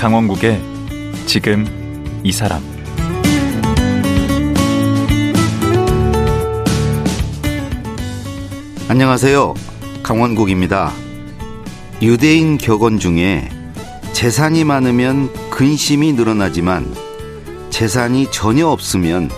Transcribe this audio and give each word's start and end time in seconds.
강원국의 0.00 0.62
지금 1.26 1.66
이 2.24 2.32
사람 2.32 2.62
안녕하세요. 8.88 9.52
강원국입니다. 10.02 10.90
유대인 12.00 12.56
격언 12.56 12.98
중에 12.98 13.50
재산이 14.14 14.64
많으면 14.64 15.30
근심이 15.50 16.14
늘어나지만 16.14 16.94
재산이 17.68 18.30
전혀 18.30 18.68
없으면 18.68 19.28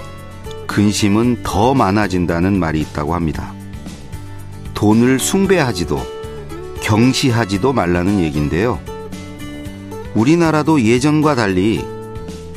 근심은 0.68 1.42
더 1.42 1.74
많아진다는 1.74 2.60
말이 2.60 2.80
있다고 2.82 3.16
합니다. 3.16 3.52
돈을 4.74 5.18
숭배하지도 5.18 5.98
경시하지도 6.82 7.72
말라는 7.72 8.20
얘기인데요. 8.20 8.78
우리나라도 10.14 10.82
예전과 10.82 11.34
달리 11.34 11.84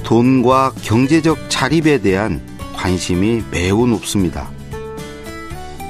돈과 0.03 0.73
경제적 0.81 1.49
자립에 1.49 1.99
대한 1.99 2.41
관심이 2.73 3.43
매우 3.49 3.87
높습니다. 3.87 4.49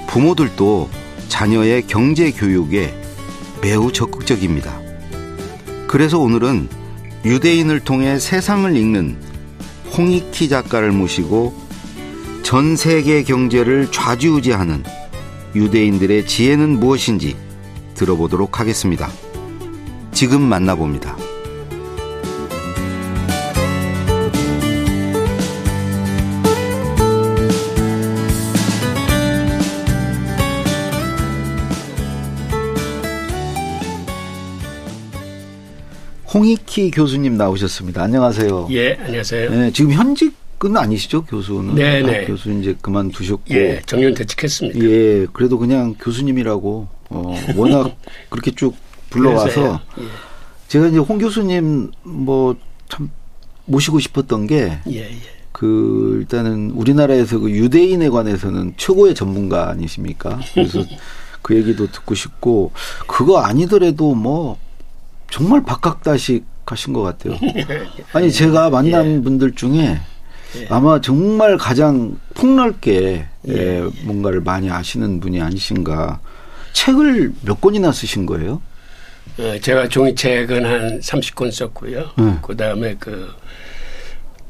부모들도 0.08 0.90
자녀의 1.28 1.88
경제 1.88 2.32
교육에 2.32 2.94
매우 3.62 3.92
적극적입니다. 3.92 4.80
그래서 5.88 6.20
오늘은 6.20 6.70
유대인을 7.26 7.80
통해 7.80 8.20
세상을 8.20 8.76
읽는 8.78 9.18
홍익희 9.98 10.50
작가를 10.50 10.92
모시고 10.92 11.54
전 12.44 12.76
세계 12.76 13.24
경제를 13.24 13.92
좌지우지하는 13.92 14.84
유대인들의 15.56 16.28
지혜는 16.28 16.80
무엇인지 16.80 17.36
들어보도록 17.96 18.60
하겠습니다. 18.60 19.10
지금 20.12 20.42
만나봅니다. 20.42 21.25
홍익희 36.36 36.92
교수님 36.92 37.38
나오셨습니다. 37.38 38.04
안녕하세요. 38.04 38.68
예, 38.72 38.96
안녕하세요. 39.00 39.50
네, 39.52 39.72
지금 39.72 39.94
현직은 39.94 40.76
아니시죠, 40.76 41.24
교수는? 41.24 41.76
네, 41.76 42.02
네. 42.02 42.24
아, 42.24 42.28
교수 42.28 42.52
이제 42.52 42.76
그만두셨고. 42.82 43.46
예, 43.52 43.82
정년 43.86 44.14
퇴직했습니다. 44.14 44.80
예, 44.82 45.28
그래도 45.32 45.58
그냥 45.58 45.96
교수님이라고 45.98 46.88
어, 47.10 47.36
워낙 47.56 47.96
그렇게 48.30 48.52
쭉 48.52 48.76
불러와서 49.10 49.80
예, 49.98 50.04
제가 50.68 50.88
이제 50.88 50.98
홍 50.98 51.18
교수님 51.20 51.92
뭐 52.04 52.56
참 52.90 53.10
모시고 53.66 54.00
싶었던 54.00 54.46
게 54.48 54.80
예, 54.90 55.00
예. 55.00 55.12
그 55.52 56.18
일단은 56.20 56.72
우리나라에서 56.72 57.40
그 57.40 57.50
유대인에 57.50 58.10
관해서는 58.10 58.74
최고의 58.78 59.16
전문가 59.16 59.70
아니십니까? 59.70 60.40
그래서 60.54 60.84
그 61.42 61.56
얘기도 61.56 61.90
듣고 61.92 62.14
싶고 62.14 62.72
그거 63.08 63.40
아니더라도 63.40 64.14
뭐 64.16 64.58
정말 65.30 65.64
박학다식 65.64 66.46
하신 66.66 66.94
것 66.94 67.02
같아요. 67.04 67.38
아니 68.14 68.32
제가 68.32 68.70
만난 68.70 69.24
분들 69.24 69.54
중에 69.56 70.00
아마 70.70 71.02
정말 71.02 71.58
가장 71.58 72.18
폭넓게 72.34 73.28
예, 73.50 73.82
뭔가를 74.04 74.42
많이 74.42 74.70
아시는 74.70 75.20
분이 75.20 75.42
아니신가. 75.42 76.20
책을 76.74 77.34
몇 77.42 77.62
권이나 77.62 77.92
쓰신 77.92 78.26
거예요? 78.26 78.62
어, 79.38 79.58
제가 79.62 79.88
종이책은 79.90 80.66
한 80.66 81.00
30권 81.00 81.52
썼고요. 81.52 82.10
네. 82.18 82.38
그 82.42 82.56
다음에 82.56 82.96
그 83.00 83.34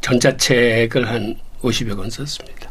전자책을 0.02 1.08
한 1.08 1.36
50여 1.62 1.96
권 1.98 2.10
썼습니다. 2.10 2.70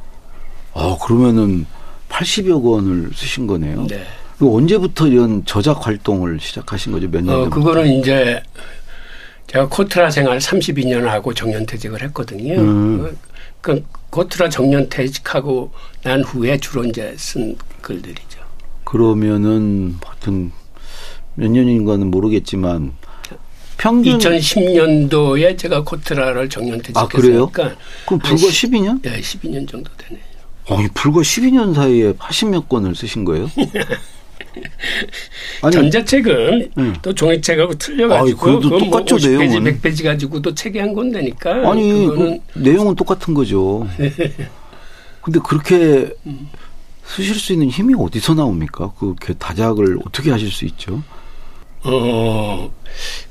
어 0.72 0.98
그러면은 0.98 1.66
80여 2.08 2.62
권을 2.62 3.10
쓰신 3.14 3.46
거네요. 3.46 3.86
네. 3.86 4.04
그 4.44 4.54
언제부터 4.54 5.06
이런 5.08 5.42
저작 5.46 5.86
활동을 5.86 6.38
시작하신 6.38 6.92
거죠? 6.92 7.08
몇 7.08 7.22
년 7.24 7.34
어? 7.46 7.48
그거는 7.48 7.86
이제 7.98 8.42
제가 9.46 9.68
코트라 9.70 10.10
생활 10.10 10.36
32년 10.38 11.04
하고 11.04 11.32
정년퇴직을 11.32 12.02
했거든요. 12.02 12.60
음. 12.60 13.16
그 13.62 13.82
코트라 14.10 14.50
정년퇴직하고 14.50 15.72
난 16.02 16.22
후에 16.22 16.58
주로 16.58 16.84
이제 16.84 17.14
쓴 17.16 17.56
글들이죠. 17.80 18.38
그러면은 18.84 19.96
하여튼 20.04 20.52
몇 21.36 21.50
년인가는 21.50 22.06
모르겠지만 22.10 22.92
평균 23.78 24.18
2010년도에 24.18 25.56
제가 25.56 25.84
코트라를 25.84 26.44
아? 26.44 26.48
정년퇴직했으니까 26.50 27.76
그럼 28.04 28.18
불과 28.20 28.28
한 28.28 28.36
시- 28.36 28.66
12년? 28.68 29.00
예, 29.06 29.20
12년 29.22 29.66
정도 29.66 29.90
되네요. 29.96 30.22
아니 30.68 30.86
불과 30.88 31.20
12년 31.22 31.74
사이에 31.74 32.12
80몇 32.12 32.68
권을 32.68 32.94
쓰신 32.94 33.24
거예요? 33.24 33.50
아니 35.62 35.72
전자책은 35.72 36.70
음. 36.78 36.94
또 37.02 37.14
종이책하고 37.14 37.72
아이, 37.72 37.78
틀려가지고 37.78 38.38
그래도 38.38 38.60
그건 38.60 38.78
똑같죠, 38.78 39.16
뭐 39.16 39.24
50페이지, 39.24 39.48
내용은. 39.48 39.80
100페이지 39.80 40.04
가지고도 40.04 40.54
책이 40.54 40.78
한 40.78 40.94
권되니까 40.94 41.70
아니 41.70 42.06
그거는 42.06 42.40
그 42.52 42.58
내용은 42.58 42.94
똑같은 42.94 43.34
거죠. 43.34 43.88
근데 45.22 45.40
그렇게 45.46 46.12
쓰실 47.06 47.34
수 47.34 47.52
있는 47.52 47.68
힘이 47.68 47.94
어디서 47.98 48.34
나옵니까? 48.34 48.92
그렇게 48.98 49.34
다작을 49.34 49.98
어떻게 50.04 50.30
하실 50.30 50.50
수 50.50 50.64
있죠? 50.66 51.02
어 51.82 52.72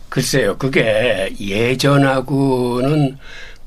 글쎄요 0.09 0.57
그게 0.57 1.34
예전하고는 1.40 3.17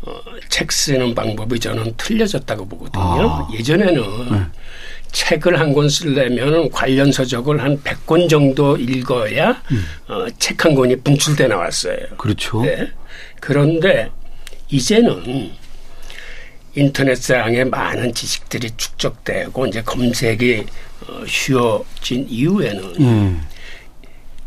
어, 0.03 0.21
책 0.49 0.71
쓰는 0.71 1.15
방법이 1.15 1.59
저는 1.59 1.95
틀려졌다고 1.97 2.69
보거든요. 2.69 3.03
아. 3.03 3.49
예전에는 3.53 4.03
네. 4.31 4.47
책을 5.13 5.59
한 5.59 5.73
권 5.73 5.89
쓰려면 5.89 6.71
관련 6.71 7.11
서적을 7.13 7.63
한 7.63 7.83
100권 7.83 8.29
정도 8.29 8.77
읽어야 8.77 9.63
음. 9.71 9.85
어, 10.09 10.27
책 10.39 10.65
한 10.65 10.75
권이 10.75 10.97
분출돼 11.01 11.49
나왔어요. 11.49 11.97
그렇죠. 12.17 12.63
네. 12.63 12.89
그런데 13.41 14.11
이제는 14.69 15.51
인터넷상에 16.75 17.65
많은 17.65 18.13
지식들이 18.13 18.71
축적되고 18.77 19.67
이제 19.67 19.83
검색이 19.83 20.65
어, 21.09 21.25
쉬워진 21.27 22.27
이후에는 22.29 22.95
예. 23.01 23.56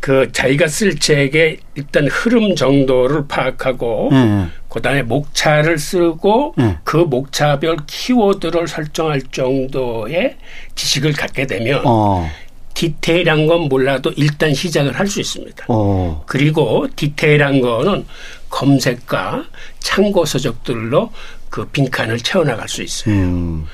그 0.00 0.32
자기가 0.32 0.66
쓸 0.68 0.98
책의 0.98 1.58
일단 1.74 2.08
흐름 2.08 2.54
정도를 2.56 3.26
파악하고 3.28 4.08
예. 4.12 4.46
그다음에 4.70 5.02
목차를 5.02 5.78
쓰고 5.78 6.54
네. 6.56 6.78
그 6.84 6.96
목차별 6.96 7.76
키워드를 7.86 8.66
설정할 8.66 9.20
정도의 9.30 10.36
지식을 10.74 11.12
갖게 11.12 11.46
되면 11.46 11.82
어. 11.84 12.28
디테일한 12.74 13.46
건 13.46 13.62
몰라도 13.68 14.10
일단 14.16 14.54
시작을 14.54 14.98
할 14.98 15.06
수 15.06 15.20
있습니다. 15.20 15.66
어. 15.68 16.22
그리고 16.26 16.86
디테일한 16.96 17.60
거는 17.60 18.06
검색과 18.48 19.44
참고 19.80 20.24
서적들로 20.24 21.10
그 21.50 21.66
빈칸을 21.66 22.20
채워나갈 22.20 22.68
수 22.68 22.82
있어요. 22.82 23.14
음. 23.14 23.66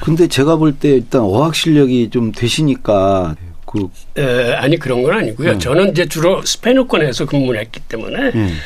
근데 0.00 0.26
제가 0.26 0.56
볼 0.56 0.72
때 0.78 0.88
일단 0.90 1.20
어학 1.20 1.54
실력이 1.54 2.08
좀 2.10 2.32
되시니까 2.32 3.36
그 3.70 3.88
에, 4.20 4.52
아니 4.54 4.76
그런 4.76 5.02
건 5.04 5.12
아니고요. 5.12 5.52
음. 5.52 5.58
저는 5.60 5.92
이제 5.92 6.04
주로 6.06 6.42
스페인어권에서 6.44 7.26
근무를 7.26 7.60
했기 7.60 7.78
때문에 7.78 8.32
음. 8.34 8.58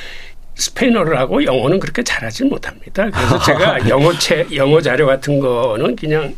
스페인어를 0.54 1.18
하고 1.18 1.44
영어는 1.44 1.78
그렇게 1.78 2.02
잘하지 2.02 2.44
못합니다. 2.44 3.10
그래서 3.10 3.38
제가 3.44 3.88
영어체 3.88 4.46
영어 4.54 4.80
자료 4.80 5.06
같은 5.06 5.40
거는 5.40 5.94
그냥 5.96 6.34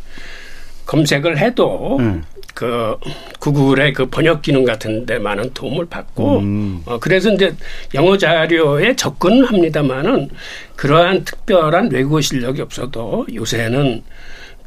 검색을 0.85 1.37
해도 1.37 1.97
음. 1.99 2.23
그 2.53 2.97
구글의 3.39 3.93
그 3.93 4.07
번역 4.07 4.41
기능 4.41 4.65
같은 4.65 5.05
데 5.05 5.17
많은 5.17 5.53
도움을 5.53 5.85
받고 5.85 6.39
음. 6.39 6.81
어, 6.85 6.99
그래서 6.99 7.31
이제 7.31 7.55
영어 7.93 8.17
자료에 8.17 8.95
접근은 8.97 9.45
합니다만은 9.45 10.29
그러한 10.75 11.23
특별한 11.23 11.91
외국어 11.91 12.19
실력이 12.19 12.61
없어도 12.61 13.27
요새는 13.33 14.03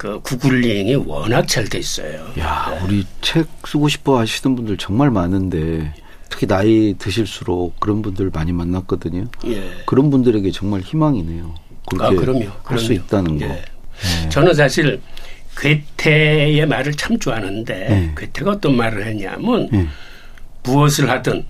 그 0.01 0.19
구글링이 0.23 0.95
워낙 0.95 1.47
잘 1.47 1.69
돼 1.69 1.79
있어요. 1.79 2.27
야, 2.39 2.75
우리 2.83 3.05
책 3.21 3.47
쓰고 3.67 3.91
싶어 3.91 4.19
하시는 4.19 4.57
분들 4.57 4.79
정말 4.79 5.11
많은데 5.11 5.93
특히 6.31 6.47
나이 6.47 6.95
드실수록 6.99 7.79
그런 7.79 8.01
분들 8.01 8.31
많이 8.33 8.51
만났거든요. 8.51 9.27
예. 9.45 9.63
그런 9.85 10.09
분들에게 10.09 10.51
정말 10.53 10.81
희망이네요. 10.81 11.55
그렇게 11.85 12.17
아, 12.17 12.19
그럼요. 12.19 12.47
할수 12.65 12.87
그럼요. 12.89 12.93
있다는 13.05 13.39
거. 13.41 13.45
예. 13.45 13.49
네. 13.49 14.29
저는 14.31 14.55
사실 14.55 15.03
괴테의 15.59 16.65
말을 16.65 16.95
참 16.95 17.19
좋아하는데 17.19 17.75
네. 17.75 18.15
괴테가 18.17 18.53
어떤 18.53 18.77
말을 18.79 19.05
했냐면 19.07 19.69
네. 19.71 19.87
무엇을 20.63 21.11
하든 21.11 21.45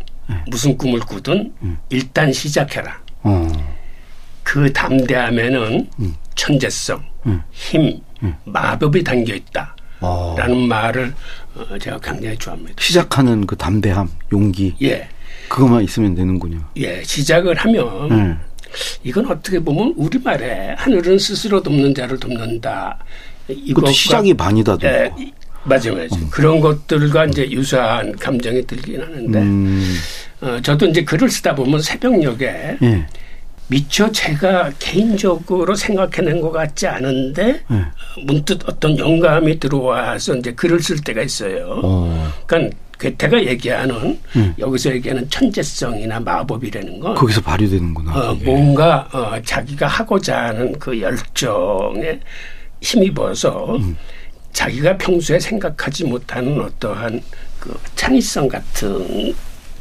무슨 0.49 0.77
꿈을 0.77 0.99
꾸든 0.99 1.53
음. 1.63 1.79
일단 1.89 2.33
시작해라. 2.33 3.01
어. 3.23 3.47
그 4.43 4.73
담대함에는 4.73 5.89
음. 6.01 6.15
천재성, 6.41 7.03
음. 7.27 7.43
힘, 7.51 8.01
마법이 8.45 9.05
담겨 9.05 9.35
있다. 9.35 9.77
어. 10.01 10.35
라는 10.39 10.57
말을 10.69 11.13
어, 11.55 11.79
제가 11.79 11.99
굉장히 12.01 12.35
좋아합니다. 12.39 12.73
시작하는 12.83 13.45
그 13.47 13.55
담대함, 13.55 14.09
용기. 14.33 14.75
예. 14.83 15.07
그것만 15.51 15.85
있으면 15.85 16.15
되는군요. 16.15 16.59
예, 16.79 17.03
시작을 17.05 17.55
하면 17.57 18.09
네. 18.09 18.37
이건 19.03 19.31
어떻게 19.31 19.59
보면 19.59 19.93
우리말에 19.97 20.75
하늘은 20.79 21.19
스스로 21.19 21.63
돕는 21.63 21.95
자를 21.95 22.19
돕는다. 22.19 22.99
이것도 23.49 23.91
시작이 23.93 24.33
반이다. 24.33 24.79
예, 24.85 25.11
이- 25.19 25.33
맞아요, 25.65 25.93
맞아요. 25.93 26.09
그런 26.31 26.59
것들과 26.61 27.27
이제 27.27 27.51
유사한 27.51 28.17
감정이 28.17 28.67
들긴 28.67 29.03
하는데, 29.03 29.39
음, 29.41 29.95
어, 30.41 30.59
저도 30.63 30.87
이제 30.87 31.05
글을 31.05 31.29
쓰다 31.29 31.55
보면 31.55 31.83
새벽녘에 31.83 32.79
예. 32.83 33.07
미처 33.71 34.11
제가 34.11 34.73
개인적으로 34.81 35.77
생각해낸 35.77 36.41
것 36.41 36.51
같지 36.51 36.89
않은데, 36.89 37.63
예. 37.71 38.23
문득 38.27 38.69
어떤 38.69 38.99
영감이 38.99 39.61
들어와서 39.61 40.35
이제 40.35 40.53
글을 40.53 40.81
쓸 40.81 40.99
때가 40.99 41.23
있어요. 41.23 41.81
어, 41.85 42.33
그러니까 42.47 42.77
괴테가 42.99 43.45
얘기하는 43.47 44.19
음. 44.37 44.55
여기서 44.59 44.91
얘기하는 44.91 45.31
천재성이나 45.31 46.21
마법이라는 46.21 47.01
건 47.01 47.15
거기서 47.15 47.41
발휘되는구나. 47.41 48.13
어, 48.13 48.35
그게. 48.35 48.45
뭔가 48.45 49.09
어, 49.13 49.41
자기가 49.43 49.87
하고자 49.87 50.49
하는 50.49 50.77
그 50.79 51.01
열정에 51.01 52.19
힘입어서 52.83 53.77
음. 53.77 53.97
자기가 54.53 54.99
평소에 54.99 55.39
생각하지 55.39 56.05
못하는 56.05 56.61
어떠한 56.61 57.23
그 57.61 57.79
창의성 57.95 58.49
같은 58.49 59.33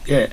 게 0.06 0.30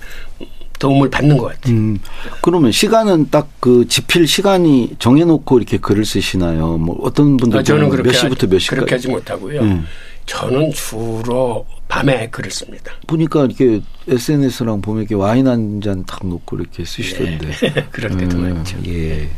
도움을 0.78 1.11
받는 1.11 1.37
것 1.37 1.46
같아요. 1.46 1.75
음, 1.75 1.99
그러면 2.43 2.73
시간은 2.73 3.31
딱그 3.31 3.87
지필 3.88 4.26
시간이 4.26 4.96
정해놓고 4.99 5.58
이렇게 5.58 5.78
글을 5.78 6.05
쓰시나요? 6.05 6.78
뭐 6.78 6.99
어떤 7.02 7.37
분들 7.37 7.61
어, 7.61 7.62
저는 7.62 7.88
그렇게 7.88 8.11
몇 8.11 8.14
시부터 8.14 8.46
몇 8.46 8.58
시까지? 8.58 8.76
그렇게 8.76 8.94
하지 8.94 9.08
못하고요. 9.08 9.61
음. 9.61 9.87
저는 10.26 10.73
주로 10.73 11.64
밤에 11.88 12.28
글을 12.31 12.50
씁니다. 12.50 12.93
보니까 13.06 13.44
이렇게 13.44 13.81
SNS랑 14.08 14.82
보면 14.82 15.02
이렇게 15.02 15.14
와인 15.14 15.46
한잔딱 15.46 16.26
놓고 16.26 16.56
이렇게 16.56 16.84
쓰시던데. 16.84 17.52
그럴 17.93 18.17
때도 18.17 18.37
음, 18.37 18.55
많죠. 18.55 18.76
예. 18.87 19.28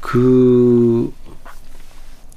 그 0.00 1.12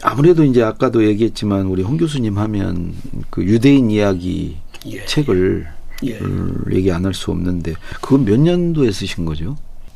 아무래도 0.02 0.44
이제 0.44 0.64
아까도 0.64 1.06
얘기했지만 1.06 1.68
우리 1.68 1.84
홍 1.84 1.98
교수님 1.98 2.38
하면 2.38 2.96
그 3.30 3.44
유대인 3.44 3.92
이야기 3.92 4.58
예. 4.88 5.06
책을 5.06 5.68
예. 6.04 6.18
을 6.20 6.54
얘기 6.74 6.92
안 6.92 7.06
할 7.06 7.14
수 7.14 7.32
없는데 7.32 7.74
그건 8.02 8.26
몇 8.26 8.40
년도에 8.40 8.92
쓰신 8.92 9.26
거죠? 9.26 9.56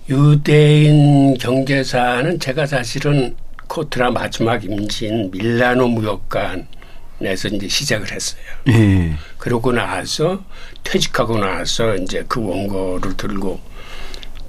유대인 0.10 1.36
경제사는 1.38 2.40
제가 2.40 2.66
사실은 2.68 3.36
코트라 3.68 4.12
마지막 4.12 4.64
임진 4.64 5.32
밀라노 5.32 5.88
무역관에서 5.88 7.48
이제 7.54 7.68
시작을 7.68 8.12
했어요. 8.12 8.42
예. 8.68 9.16
그러고 9.38 9.72
나서 9.72 10.44
퇴직하고 10.84 11.38
나서 11.40 11.96
이제 11.96 12.24
그 12.28 12.40
원고를 12.46 13.18
들고 13.18 13.60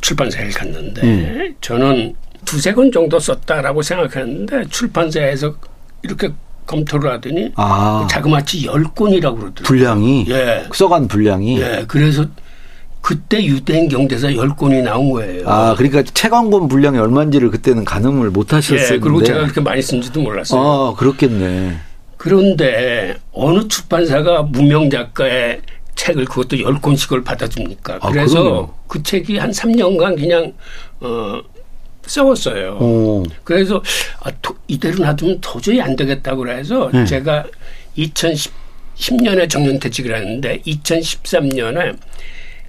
출판사에 0.02 0.50
갔는데 0.50 1.02
음. 1.02 1.55
저는 1.61 2.14
두세 2.44 2.73
권 2.75 2.93
정도 2.93 3.19
썼다라고 3.19 3.81
생각했는데 3.82 4.67
출판사에서 4.69 5.56
이렇게 6.02 6.29
검토를 6.66 7.12
하더니 7.12 7.52
아 7.56 8.06
자그마치 8.10 8.66
열 8.66 8.84
권이라고 8.84 9.36
그러더라고요. 9.36 9.64
분량이 9.64 10.26
예. 10.28 10.66
써간 10.72 11.08
분량이 11.08 11.60
예. 11.60 11.84
그래서 11.88 12.26
그때 13.00 13.44
유대인 13.44 13.88
경제사 13.88 14.34
열 14.34 14.48
권이 14.48 14.82
나온 14.82 15.10
거예요. 15.12 15.48
아 15.48 15.74
그러니까 15.76 16.02
책한권 16.02 16.68
분량이 16.68 16.98
얼마인지를 16.98 17.50
그때는 17.50 17.84
가늠을 17.84 18.30
못 18.30 18.52
하셨었는데 18.52 18.94
예, 18.94 18.98
그리고 18.98 19.22
제가 19.22 19.42
그렇게 19.42 19.60
많이 19.60 19.80
쓴지도 19.80 20.20
몰랐어요. 20.20 20.60
아 20.60 20.94
그렇겠네. 20.94 21.76
그런데 22.16 23.16
어느 23.32 23.68
출판사가 23.68 24.42
무명 24.42 24.90
작가의 24.90 25.60
책을 25.94 26.24
그것도 26.24 26.60
열 26.60 26.80
권씩을 26.80 27.22
받아줍니까? 27.22 27.98
아, 28.00 28.10
그래서 28.10 28.42
그럼요. 28.42 28.70
그 28.88 29.02
책이 29.02 29.38
한 29.38 29.50
3년간 29.50 30.18
그냥 30.18 30.52
어 31.00 31.40
써왔어요. 32.06 32.79
어. 32.81 33.23
그래서 33.44 33.82
아, 34.23 34.31
도- 34.43 34.56
이대로 34.69 35.05
놔두면 35.05 35.38
도저히 35.41 35.81
안 35.81 35.97
되겠다고 35.97 36.38
그래서 36.38 36.91
네. 36.93 37.05
제가 37.05 37.44
2010년에 37.99 39.49
정년퇴직을 39.49 40.14
했는데 40.14 40.61
2013년에 40.67 41.97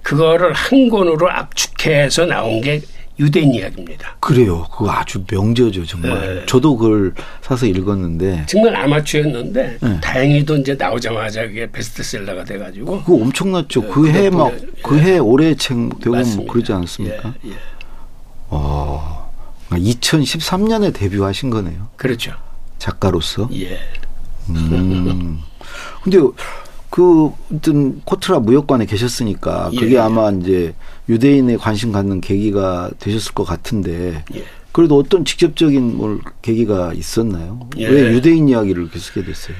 그거를 0.02 0.52
한 0.52 0.88
권으로 0.88 1.30
압축해서 1.30 2.26
나온 2.26 2.60
게 2.60 2.80
유대인 3.20 3.52
이야기입니다. 3.52 4.16
그래요. 4.20 4.64
그거 4.70 4.92
아주 4.92 5.24
명저죠 5.28 5.84
정말. 5.84 6.36
네. 6.36 6.46
저도 6.46 6.76
그걸 6.76 7.12
사서 7.42 7.66
읽었는데 7.66 8.44
정말 8.46 8.76
아마추어였는데 8.76 9.78
네. 9.80 10.00
다행히도 10.00 10.58
이제 10.58 10.74
나오자마자 10.74 11.42
그게 11.48 11.68
베스트셀러가 11.70 12.44
돼가지고 12.44 13.02
그거 13.02 13.14
엄청났죠. 13.24 13.82
네, 13.82 13.88
그해막 13.88 14.52
그것도, 14.52 14.72
그해 14.84 15.18
올해 15.18 15.54
책 15.56 15.76
되고 16.00 16.14
뭐. 16.14 16.46
그러지 16.46 16.72
않았습니까? 16.72 17.34
예, 17.44 17.48
예. 17.50 17.54
어. 18.50 19.17
2013년에 19.70 20.94
데뷔하신 20.94 21.50
거네요. 21.50 21.88
그렇죠. 21.96 22.32
작가로서. 22.78 23.48
예. 23.52 23.78
음. 24.50 25.40
근데 26.02 26.18
그 26.90 27.30
어떤 27.54 28.00
코트라 28.02 28.40
무역관에 28.40 28.86
계셨으니까 28.86 29.70
그게 29.70 29.96
예. 29.96 29.98
아마 29.98 30.30
이제 30.30 30.74
유대인에 31.08 31.56
관심 31.56 31.92
갖는 31.92 32.20
계기가 32.20 32.90
되셨을 32.98 33.34
것 33.34 33.44
같은데 33.44 34.24
예. 34.34 34.44
그래도 34.72 34.96
어떤 34.96 35.24
직접적인 35.24 35.96
뭘 35.96 36.20
계기가 36.40 36.92
있었나요? 36.94 37.68
예. 37.76 37.88
왜 37.88 38.12
유대인 38.12 38.48
이야기를 38.48 38.82
이렇게 38.82 38.98
쓰게 38.98 39.24
됐어요? 39.24 39.56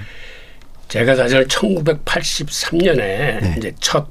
제가 0.88 1.14
사실 1.16 1.46
1983년에 1.46 2.96
네. 2.96 3.54
이제 3.58 3.74
첫 3.78 4.08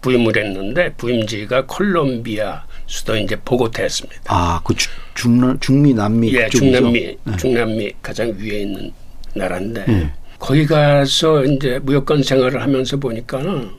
부임을 0.00 0.36
했는데 0.36 0.94
부임지가 0.94 1.66
콜롬비아 1.66 2.64
수도 2.90 3.16
이제 3.16 3.36
보고타였습니다. 3.44 4.20
아, 4.26 4.60
그 4.64 4.74
주- 4.74 4.90
중남 5.14 5.58
중미 5.60 5.94
남미 5.94 6.32
예, 6.34 6.44
그쪽이죠? 6.46 6.58
중남미, 6.72 7.00
네. 7.24 7.36
중남미 7.38 7.92
가장 8.02 8.34
위에 8.36 8.62
있는 8.62 8.90
나라인데 9.34 9.84
네. 9.86 10.12
거기 10.40 10.66
가서 10.66 11.44
이제 11.44 11.78
무역관 11.84 12.24
생활을 12.24 12.60
하면서 12.60 12.96
보니까는 12.96 13.70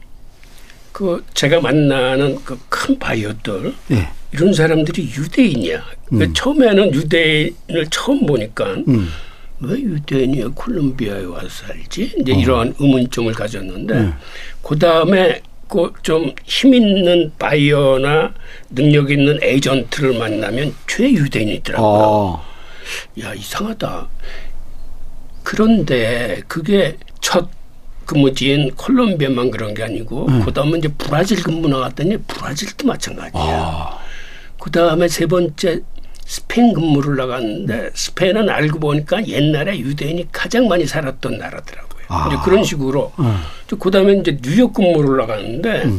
그 0.93 1.24
제가 1.33 1.59
만나는 1.59 2.41
그 2.45 2.57
큰 2.69 2.97
바이어들 2.97 3.74
예. 3.91 4.07
이런 4.31 4.53
사람들이 4.53 5.03
유대인이야. 5.17 5.83
그 6.07 6.31
처음에는 6.33 6.93
유대인을 6.93 7.88
처음 7.91 8.25
보니까 8.25 8.65
음. 8.88 9.09
왜 9.59 9.74
유대인이 9.77 10.41
콜롬비아에 10.55 11.25
와서 11.25 11.47
살지? 11.50 12.13
이제 12.17 12.31
이러한 12.31 12.74
의문점을 12.79 13.31
가졌는데 13.33 13.93
네. 14.01 14.13
그 14.63 14.79
다음에 14.79 15.33
그 15.33 15.50
좀 16.03 16.33
힘 16.45 16.73
있는 16.73 17.31
바이어나 17.39 18.33
능력 18.69 19.09
있는 19.11 19.39
에이전트를 19.41 20.17
만나면 20.19 20.73
최유대인이더라고요. 20.87 22.43
아. 22.43 23.21
야 23.21 23.33
이상하다. 23.33 24.07
그런데 25.43 26.41
그게 26.47 26.97
첫 27.21 27.49
근무지인 28.05 28.71
콜롬비아만 28.75 29.51
그런 29.51 29.73
게 29.73 29.83
아니고 29.83 30.25
그다음에 30.45 30.77
이제 30.79 30.89
브라질 30.97 31.41
근무 31.43 31.67
나갔더니 31.69 32.17
브라질도 32.17 32.85
마찬가지야. 32.87 33.41
아. 33.41 33.97
그다음에 34.59 35.07
세 35.07 35.25
번째 35.25 35.79
스페인 36.25 36.73
근무를 36.73 37.15
나갔는데 37.17 37.91
스페인은 37.93 38.49
알고 38.49 38.79
보니까 38.79 39.25
옛날에 39.27 39.79
유대인이 39.79 40.27
가장 40.31 40.67
많이 40.67 40.85
살았던 40.85 41.37
나라더라고요. 41.37 41.90
아. 42.11 42.27
이제 42.27 42.37
그런 42.43 42.63
식으로 42.63 43.13
음. 43.19 43.37
그다음에 43.79 44.13
이제 44.13 44.37
뉴욕 44.41 44.73
근무를 44.73 45.17
나갔는데 45.17 45.89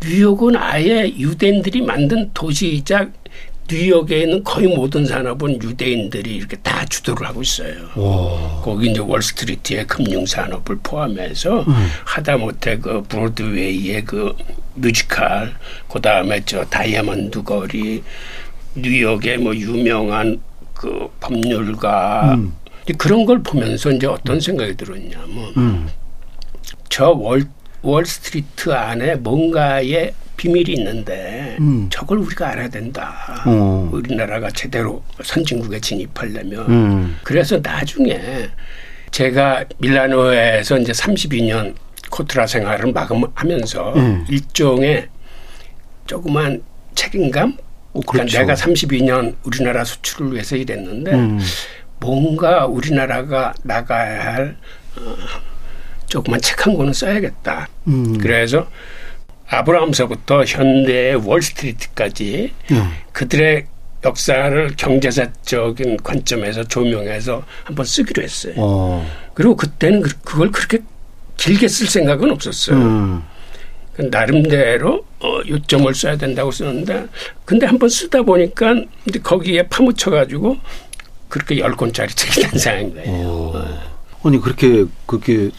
뉴욕은 0.00 0.56
아예 0.56 1.08
유대인들이 1.08 1.82
만든 1.82 2.30
도시이자 2.32 3.08
뉴욕에 3.68 4.22
있는 4.22 4.44
거의 4.44 4.68
모든 4.68 5.06
산업은 5.06 5.62
유대인들이 5.62 6.36
이렇게 6.36 6.56
다 6.56 6.84
주도를 6.84 7.26
하고 7.26 7.42
있어요. 7.42 7.74
와. 7.96 8.60
거기 8.62 8.90
이제 8.90 9.00
월스트리트의 9.00 9.86
금융 9.86 10.26
산업을 10.26 10.78
포함해서 10.82 11.64
하다못해 12.04 12.78
그 12.78 13.02
브로드웨이의 13.08 14.04
그 14.04 14.34
뮤지컬, 14.74 15.54
그 15.88 16.00
다음에 16.00 16.42
저 16.44 16.64
다이아몬드 16.64 17.42
거리, 17.42 18.02
뉴욕의 18.74 19.38
뭐 19.38 19.54
유명한 19.54 20.40
그 20.74 21.08
법률가 21.20 22.36
이제 22.36 22.50
그런 22.98 23.24
걸 23.24 23.42
보면서 23.42 23.90
이제 23.90 24.06
어떤 24.06 24.40
생각이 24.40 24.76
들었냐면 24.76 25.52
음. 25.56 25.88
저 26.88 27.10
월, 27.10 27.44
월스트리트 27.82 28.72
안에 28.72 29.16
뭔가의 29.16 30.14
비밀이 30.36 30.72
있는데 30.72 31.56
음. 31.60 31.88
저걸 31.90 32.18
우리가 32.18 32.48
알아야 32.48 32.68
된다. 32.68 33.42
어. 33.46 33.88
우리나라가 33.92 34.50
제대로 34.50 35.02
선진국에 35.22 35.80
진입하려면 35.80 36.68
음. 36.68 37.18
그래서 37.22 37.60
나중에 37.62 38.48
제가 39.12 39.64
밀라노에서 39.78 40.78
이제 40.78 40.92
32년 40.92 41.74
코트라 42.10 42.46
생활을 42.46 42.92
마감하면서 42.92 43.94
음. 43.94 44.26
일종의 44.28 45.08
조그만 46.06 46.62
책임감 46.94 47.56
어, 47.92 48.00
그러니까 48.06 48.10
그렇죠. 48.10 48.38
내가 48.38 48.54
32년 48.54 49.36
우리나라 49.44 49.84
수출을 49.84 50.32
위해서 50.32 50.56
일했는데 50.56 51.12
음. 51.12 51.38
뭔가 52.06 52.66
우리나라가 52.66 53.54
나가야 53.62 54.34
할 54.34 54.56
어, 54.96 55.14
조그만 56.08 56.40
책 56.40 56.66
한 56.66 56.76
권은 56.76 56.92
써야겠다. 56.92 57.68
음. 57.86 58.18
그래서 58.18 58.68
아브라함서부터 59.48 60.44
현대의 60.44 61.16
월스트리트까지 61.26 62.52
예. 62.72 62.82
그들의 63.12 63.66
역사를 64.04 64.70
경제사적인 64.76 65.98
관점에서 66.02 66.64
조명해서 66.64 67.44
한번 67.64 67.86
쓰기로 67.86 68.22
했어요. 68.22 68.54
어. 68.56 69.06
그리고 69.34 69.54
그때는 69.56 70.00
그- 70.02 70.18
그걸 70.22 70.50
그렇게 70.50 70.78
길게 71.36 71.68
쓸 71.68 71.86
생각은 71.86 72.30
없었어요. 72.32 72.76
음. 72.76 73.22
그 73.94 74.02
나름대로 74.02 75.04
어, 75.20 75.40
요점을 75.46 75.92
써야 75.94 76.16
된다고 76.16 76.50
쓰는데 76.50 77.06
근데 77.44 77.66
한번 77.66 77.88
쓰다 77.88 78.22
보니까 78.22 78.74
이제 79.06 79.18
거기에 79.20 79.68
파묻혀 79.68 80.10
가지고 80.10 80.56
그렇게 81.32 81.58
열 81.58 81.74
권짜리 81.74 82.12
책이 82.14 82.42
탄생한 82.42 82.92
거예요. 82.92 83.26
어. 83.26 83.64
아니 84.22 84.38
그렇게 84.38 84.84
그렇게 85.06 85.50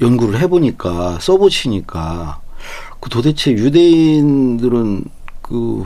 연구를 0.00 0.38
해보니까 0.38 1.18
써보시니까 1.18 2.40
그 3.00 3.10
도대체 3.10 3.50
유대인들은 3.50 5.04
그 5.42 5.84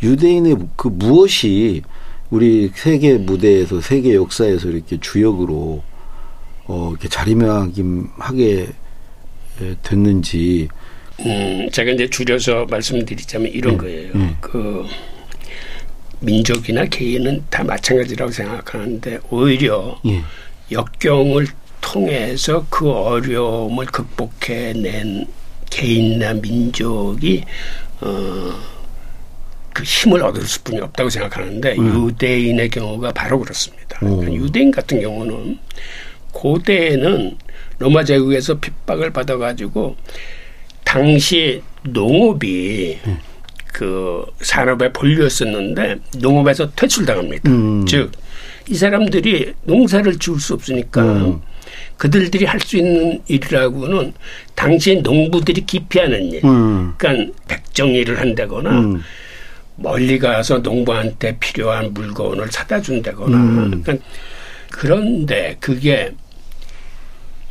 유대인의 0.00 0.58
그 0.76 0.86
무엇이 0.86 1.82
우리 2.30 2.70
세계 2.72 3.14
무대에서 3.14 3.80
세계 3.80 4.14
역사에서 4.14 4.68
이렇게 4.68 5.00
주역으로 5.00 5.82
어 6.66 6.90
이렇게 6.90 7.08
자리매김하게 7.08 8.68
에, 9.60 9.74
됐는지 9.82 10.68
음, 11.18 11.68
제가 11.72 11.90
이제 11.90 12.08
줄여서 12.08 12.66
말씀드리자면 12.70 13.50
이런 13.50 13.74
음, 13.74 13.78
거예요. 13.78 14.12
음. 14.14 14.36
그 14.40 14.86
민족이나 16.20 16.84
개인은 16.84 17.44
다 17.50 17.64
마찬가지라고 17.64 18.30
생각하는데 18.30 19.20
오히려 19.30 20.00
예. 20.06 20.22
역경을 20.70 21.46
통해서 21.80 22.66
그 22.68 22.90
어려움을 22.90 23.86
극복해낸 23.86 25.26
개인이나 25.70 26.34
민족이 26.34 27.44
어, 28.00 28.54
그 29.72 29.82
힘을 29.84 30.22
얻을 30.22 30.42
수뿐이 30.42 30.80
없다고 30.80 31.08
생각하는데 31.08 31.76
유대인의 31.76 32.70
경우가 32.70 33.12
바로 33.12 33.38
그렇습니다. 33.38 33.98
그러니까 34.00 34.26
음. 34.26 34.34
유대인 34.34 34.70
같은 34.70 35.00
경우는 35.00 35.58
고대에는 36.32 37.36
로마 37.78 38.04
제국에서 38.04 38.58
핍박을 38.58 39.12
받아가지고 39.12 39.96
당시 40.84 41.62
농업이 41.82 42.98
그 43.78 44.24
산업의 44.40 44.92
본류였었는데 44.92 45.98
농업에서 46.18 46.68
퇴출당합니다. 46.74 47.48
음. 47.48 47.86
즉이 47.86 48.74
사람들이 48.74 49.52
농사를 49.62 50.18
지을 50.18 50.40
수 50.40 50.54
없으니까 50.54 51.00
음. 51.00 51.40
그들들이 51.96 52.44
할 52.44 52.58
수 52.58 52.76
있는 52.76 53.20
일이라고는 53.28 54.14
당시 54.56 54.96
농부들이 54.96 55.64
기피하는 55.64 56.32
일. 56.32 56.44
음. 56.44 56.92
그러니까 56.98 57.32
백정일을 57.46 58.18
한다거나 58.18 58.70
음. 58.80 59.00
멀리 59.76 60.18
가서 60.18 60.58
농부한테 60.58 61.36
필요한 61.38 61.94
물건을 61.94 62.50
사다 62.50 62.82
준다거나 62.82 63.36
음. 63.36 63.82
그러니까 63.84 64.04
그런데 64.72 65.56
그게 65.60 66.12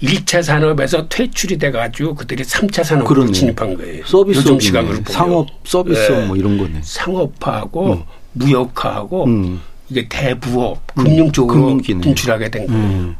1차 0.01 0.43
산업에서 0.43 1.07
퇴출이 1.07 1.57
돼 1.57 1.71
가지고 1.71 2.13
그들이 2.13 2.43
3차 2.43 2.83
산업으로 2.83 3.07
그러네. 3.07 3.31
진입한 3.31 3.75
거예요. 3.75 4.05
서비스 4.05 4.41
시각으로 4.59 4.99
상업 5.07 5.47
서비스 5.63 6.11
네. 6.11 6.25
뭐 6.25 6.35
이런 6.35 6.57
거네. 6.57 6.79
상업화하고 6.83 8.03
무역화하고 8.33 9.25
음. 9.25 9.61
이게 9.89 10.07
대부업 10.07 10.85
금융 10.95 11.31
쪽으로 11.31 11.61
금융기네. 11.61 12.01
진출하게 12.01 12.49
된 12.51 12.67
거예요. 12.67 12.81
음. 12.81 13.15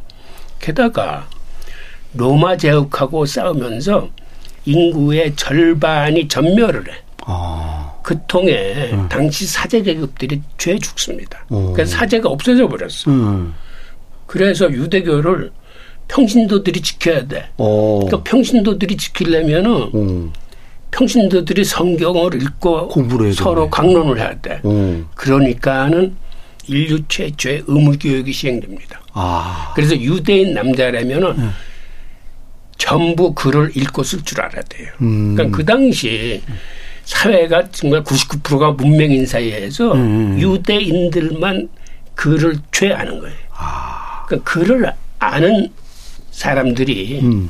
게다가 0.60 1.28
로마 2.14 2.58
제국하고 2.58 3.26
싸우면서 3.26 4.10
인구의 4.66 5.36
절반이 5.36 6.28
전멸을 6.28 6.88
해. 6.90 6.94
아. 7.26 7.94
그 8.04 8.18
통에 8.28 8.92
당시 9.10 9.46
사제 9.48 9.82
계급들이 9.82 10.42
죄 10.58 10.78
죽습니다. 10.78 11.44
어. 11.50 11.74
그러니까 11.74 11.86
사제가 11.86 12.30
없어져 12.30 12.68
버렸어. 12.68 13.10
음. 13.12 13.54
그래서 14.28 14.70
유대교를 14.72 15.52
평신도들이 16.08 16.82
지켜야 16.82 17.28
돼. 17.28 17.50
어. 17.58 18.00
그러니까 18.06 18.24
평신도들이 18.30 18.98
지키려면은 18.98 19.90
어. 19.94 20.34
평신도들이 20.92 21.64
성경을 21.66 22.42
읽고 22.42 22.90
서로. 23.34 23.70
강론을 23.70 24.20
해야 24.20 24.40
돼. 24.40 24.60
어. 24.64 25.06
그러니까는 25.16 26.16
인류 26.68 27.02
최초의 27.08 27.64
의무 27.68 27.98
교육이 27.98 28.32
시행됩니다. 28.32 29.02
아. 29.14 29.74
그래서 29.76 29.96
유대인 29.98 30.54
남자라면은 30.54 31.38
네. 31.38 31.44
전부 32.78 33.34
글을 33.34 33.72
읽고 33.76 34.04
쓸 34.04 34.24
줄 34.24 34.42
알아야 34.42 34.62
돼요. 34.64 34.90
음. 35.02 35.36
그러니까 35.36 35.58
그 35.58 35.66
당시 35.66 36.42
사회가 37.04 37.70
정말 37.72 38.04
99%가 38.04 38.72
문명인 38.72 39.26
사회에서 39.26 39.94
음. 39.94 40.38
유대인들만 40.40 41.70
글을 42.16 42.58
죄하는 42.72 43.20
거예요. 43.20 43.36
아. 43.52 44.26
그러니까 44.28 44.52
글을 44.52 44.92
아는 45.20 45.70
사람들이 46.42 47.20
음. 47.24 47.50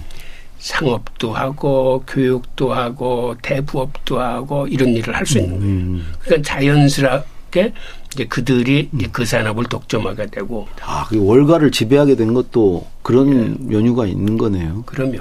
상업도 0.60 1.34
하고 1.34 2.04
교육도 2.08 2.74
하고 2.74 3.36
대부업도 3.42 4.20
하고 4.20 4.66
이런 4.68 4.90
일을 4.90 5.14
할 5.14 5.26
수 5.26 5.40
있는 5.40 5.60
거예요. 5.60 5.74
음. 5.74 6.06
그러니까 6.22 6.50
자연스럽게 6.50 7.74
이제 8.14 8.26
그들이 8.26 8.90
이제 8.96 9.10
그 9.12 9.26
산업을 9.26 9.66
독점하게 9.66 10.28
되고 10.28 10.68
아, 10.82 11.06
그 11.10 11.22
월가를 11.22 11.70
지배하게 11.72 12.16
된 12.16 12.34
것도 12.34 12.88
그런 13.04 13.68
예. 13.70 13.76
연유가 13.76 14.08
있는 14.08 14.38
거네요. 14.38 14.84
그러면 14.86 15.20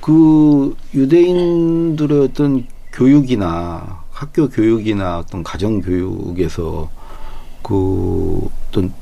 그 0.00 0.74
유대인들의 0.92 2.18
어떤 2.20 2.66
교육이나 2.92 4.02
학교 4.10 4.48
교육이나 4.48 5.20
어떤 5.20 5.44
가정 5.44 5.80
교육에서 5.80 6.90
그 7.62 8.40
어떤 8.68 8.92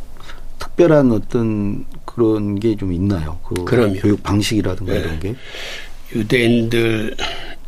특별한 0.58 1.12
어떤 1.12 1.87
그런 2.14 2.59
게 2.59 2.75
좀 2.76 2.93
있나요? 2.93 3.38
그 3.47 3.64
그럼요. 3.64 3.95
교육 4.00 4.23
방식이라든가 4.23 4.93
네. 4.93 4.99
이런 5.00 5.21
게. 5.21 5.35
유대인들 6.14 7.17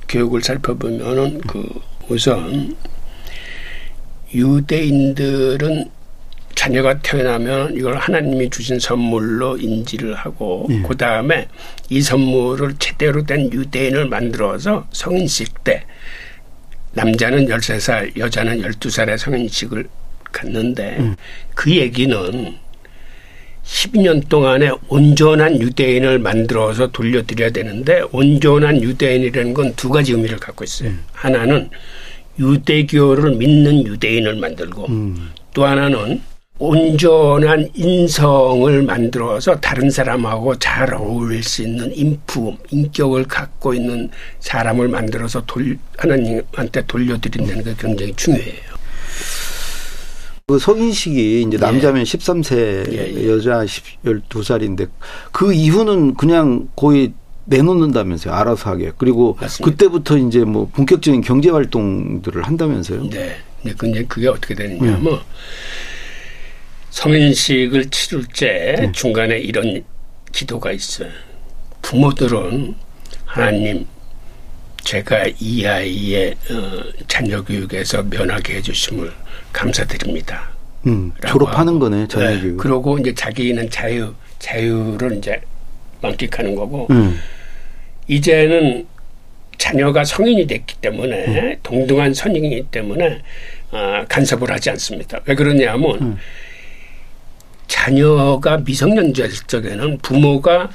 교육을 0.09 0.43
살펴보면은 0.43 1.41
그 1.43 1.69
우선 2.09 2.77
유대인들은 4.35 5.91
자녀가 6.55 6.99
태어나면 7.01 7.77
이걸 7.77 7.97
하나님이 7.97 8.51
주신 8.51 8.79
선물로 8.79 9.57
인지를 9.59 10.15
하고 10.15 10.67
예. 10.71 10.83
그 10.83 10.97
다음에 10.97 11.49
이 11.89 12.01
선물을 12.01 12.75
제대로 12.79 13.25
된 13.25 13.53
유대인을 13.53 14.07
만들어서 14.09 14.87
성인식 14.93 15.65
때 15.65 15.85
남자는 16.93 17.47
13살, 17.47 18.17
여자는 18.19 18.63
12살의 18.63 19.17
성인식을 19.19 19.89
갖는데 20.31 21.15
그 21.55 21.71
얘기는 21.75 22.55
12년 23.64 24.28
동안에 24.28 24.71
온전한 24.88 25.61
유대인을 25.61 26.19
만들어서 26.19 26.88
돌려드려야 26.90 27.50
되는데 27.50 28.02
온전한 28.12 28.83
유대인이라는 28.83 29.54
건 29.54 29.73
두 29.76 29.88
가지 29.88 30.12
의미를 30.12 30.38
갖고 30.38 30.64
있어요. 30.64 30.90
하나는 31.12 31.71
유대교를 32.38 33.37
믿는 33.37 33.87
유대인을 33.87 34.37
만들고 34.37 34.87
또 35.54 35.64
하나는 35.64 36.21
온전한 36.59 37.69
인성을 37.75 38.83
만들어서 38.83 39.59
다른 39.61 39.90
사람하고 39.90 40.57
잘 40.59 40.95
어울릴 40.95 41.42
수 41.42 41.62
있는 41.62 41.90
인품, 41.97 42.57
인격을 42.71 43.25
갖고 43.25 43.75
있는 43.75 44.11
사람을 44.40 44.87
만들어서 44.88 45.42
돌, 45.47 45.76
하나님한테 45.97 46.83
돌려드린다는 46.87 47.64
게 47.64 47.75
굉장히 47.78 48.12
중요해요. 48.14 48.73
그 50.47 50.59
성인식이 50.59 51.43
이제 51.43 51.57
남자면 51.57 52.05
13세, 52.05 52.93
예, 52.93 53.15
예. 53.15 53.29
여자 53.29 53.65
12살인데 54.05 54.89
그 55.31 55.53
이후는 55.53 56.15
그냥 56.15 56.69
거의 56.77 57.13
내놓는다면서요. 57.45 58.33
알아서 58.35 58.71
하게. 58.71 58.93
그리고 58.97 59.37
맞습니다. 59.41 59.71
그때부터 59.71 60.17
이제 60.19 60.41
뭐 60.45 60.69
본격적인 60.73 61.23
경제 61.23 61.51
활동들을 61.51 62.43
한다면서요. 62.43 63.09
네. 63.11 63.37
근데 63.63 63.77
근데 63.77 64.05
그게 64.05 64.29
어떻게 64.29 64.55
되느냐면 64.55 65.21
성인식을 66.91 67.91
치를 67.91 68.25
때 68.37 68.91
중간에 68.93 69.39
이런 69.39 69.85
기도가 70.33 70.73
있어요. 70.73 71.09
부모들은 71.81 72.75
하나님 73.25 73.87
제가 74.85 75.25
이 75.39 75.65
아이의 75.65 76.35
어, 76.51 76.83
자녀 77.09 77.43
교육에서 77.43 78.03
면하게 78.03 78.57
해주심을 78.57 79.12
감사드립니다. 79.53 80.51
음, 80.87 81.12
졸업하는. 81.27 81.79
거네, 81.79 82.09
자녀 82.09 82.31
네. 82.31 82.41
교육. 82.41 82.57
그러고 82.57 82.99
이제 82.99 83.15
자기는 83.15 83.71
자유 83.71 84.15
자유를 84.39 85.19
이제 85.19 85.41
만끽하는 86.01 86.55
거고 86.55 86.89
음. 86.91 87.19
이제는 88.09 88.87
자녀가 89.57 90.05
성인이 90.05 90.47
됐기 90.49 90.77
때문에 90.81 91.27
음. 91.27 91.57
동등한 91.62 92.12
선임이기 92.15 92.67
때문에 92.73 93.23
어, 93.71 94.05
간섭을 94.09 94.51
하지 94.51 94.71
않습니다. 94.71 95.21
왜 95.25 95.35
그러냐면 95.35 96.01
음. 96.01 96.19
자녀가 97.69 98.59
미성년자일 98.59 99.31
적에는 99.47 99.99
부모가 99.99 100.71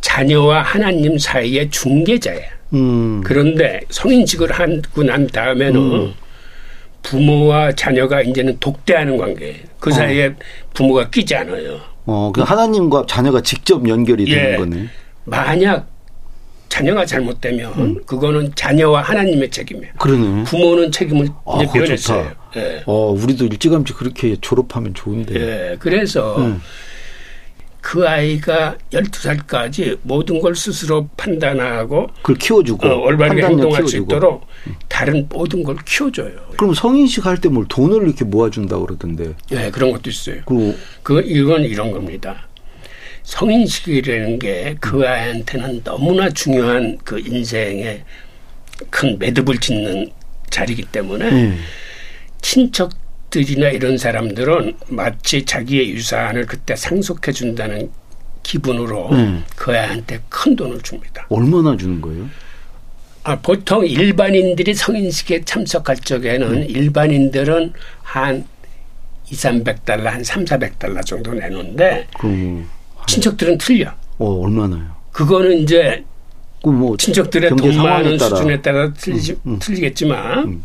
자녀와 0.00 0.62
하나님 0.62 1.18
사이의 1.18 1.70
중개자예요. 1.70 2.61
음. 2.72 3.20
그런데 3.24 3.80
성인식을 3.90 4.52
하고 4.52 5.02
난 5.02 5.26
다음에는 5.26 5.76
음. 5.80 6.14
부모와 7.02 7.72
자녀가 7.72 8.22
이제는 8.22 8.58
독대하는 8.60 9.16
관계예요. 9.16 9.56
그 9.78 9.90
사이에 9.90 10.34
부모가 10.72 11.10
끼지 11.10 11.34
않아요. 11.34 11.80
어, 12.06 12.32
그 12.34 12.40
하나님과 12.42 13.04
자녀가 13.08 13.40
직접 13.40 13.86
연결이 13.88 14.24
되는 14.24 14.52
예. 14.52 14.56
거네. 14.56 14.88
만약 15.24 15.88
자녀가 16.68 17.04
잘못되면 17.04 17.72
음. 17.74 18.02
그거는 18.06 18.52
자녀와 18.54 19.02
하나님의 19.02 19.50
책임이에요. 19.50 19.92
그러네. 19.98 20.44
부모는 20.44 20.90
책임을 20.90 21.28
아, 21.44 21.62
이제 21.62 21.78
면했어요. 21.78 22.32
예. 22.56 22.82
어, 22.86 23.10
우리도 23.10 23.46
일찌감치 23.46 23.92
그렇게 23.92 24.36
졸업하면 24.40 24.94
좋은데. 24.94 25.34
예. 25.34 25.76
그래서 25.78 26.36
음. 26.38 26.62
그 27.82 28.08
아이가 28.08 28.76
12살까지 28.92 29.98
모든 30.02 30.40
걸 30.40 30.54
스스로 30.54 31.08
판단하고 31.16 32.06
그걸 32.22 32.36
키워주고. 32.36 32.86
어, 32.86 32.94
올바르게 33.06 33.42
행동할 33.42 33.82
수 33.82 33.96
키워주고. 33.96 34.04
있도록 34.14 34.46
다른 34.88 35.26
모든 35.28 35.62
걸 35.64 35.76
키워줘요. 35.84 36.30
그럼 36.56 36.72
성인식 36.74 37.26
할 37.26 37.36
때 37.40 37.48
뭘 37.48 37.66
돈을 37.68 38.06
이렇게 38.06 38.24
모아준다 38.24 38.78
그러던데. 38.78 39.34
예, 39.50 39.70
그런 39.70 39.90
것도 39.92 40.08
있어요. 40.08 40.40
그리고 40.46 40.74
그 41.02 41.20
이건 41.22 41.64
이런 41.64 41.90
겁니다. 41.90 42.46
성인식이라는 43.24 44.38
게 44.38 44.76
그 44.80 45.06
아이한테는 45.06 45.82
너무나 45.84 46.30
중요한 46.30 46.98
그 47.04 47.18
인생의 47.18 48.04
큰 48.90 49.18
매듭을 49.18 49.58
짓는 49.58 50.10
자리이기 50.50 50.84
때문에 50.92 51.24
예. 51.26 51.54
친척 52.40 52.90
들이나 53.32 53.70
이런 53.70 53.96
사람들은 53.96 54.76
마치 54.88 55.44
자기의 55.44 55.90
유산을 55.90 56.44
그때 56.46 56.76
상속해 56.76 57.32
준다는 57.32 57.90
기분으로 58.42 59.08
음. 59.10 59.42
그 59.56 59.72
아이한테 59.72 60.20
큰 60.28 60.54
돈을 60.54 60.82
줍니다. 60.82 61.26
얼마나 61.30 61.74
주는 61.76 62.00
거예요? 62.02 62.28
아, 63.24 63.38
보통 63.40 63.86
일반인들이 63.86 64.74
성인식에 64.74 65.44
참석할 65.44 65.96
적에는 65.96 66.68
일반인들은 66.68 67.72
한 68.02 68.44
2, 69.30 69.34
300달러, 69.34 70.04
한 70.04 70.22
3, 70.22 70.44
400달러 70.44 71.04
정도 71.06 71.32
내는데 71.32 72.06
그럼 72.18 72.68
친척들은 73.06 73.56
틀려. 73.58 73.90
어 74.18 74.40
얼마나요? 74.44 74.94
그거는 75.12 75.60
이제 75.60 76.04
그뭐 76.62 76.98
친척들의 76.98 77.48
돈 77.50 77.76
많은 77.78 78.18
따라. 78.18 78.36
수준에 78.36 78.60
따라 78.60 78.92
틀리지, 78.92 79.32
음, 79.46 79.52
음. 79.52 79.58
틀리겠지만 79.58 80.44
음. 80.48 80.64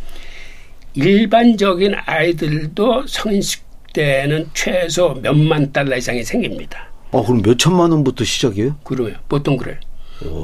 일반적인 0.97 1.95
아이들도 2.05 3.05
성인식 3.07 3.63
때는 3.93 4.49
최소 4.53 5.13
몇만 5.21 5.71
달러 5.71 5.95
이상이 5.95 6.23
생깁니다. 6.23 6.87
어 7.11 7.23
그럼 7.23 7.41
몇 7.41 7.57
천만 7.57 7.91
원부터 7.91 8.23
시작이에요? 8.23 8.77
그래요. 8.83 9.15
보통 9.29 9.57
그래요. 9.57 9.77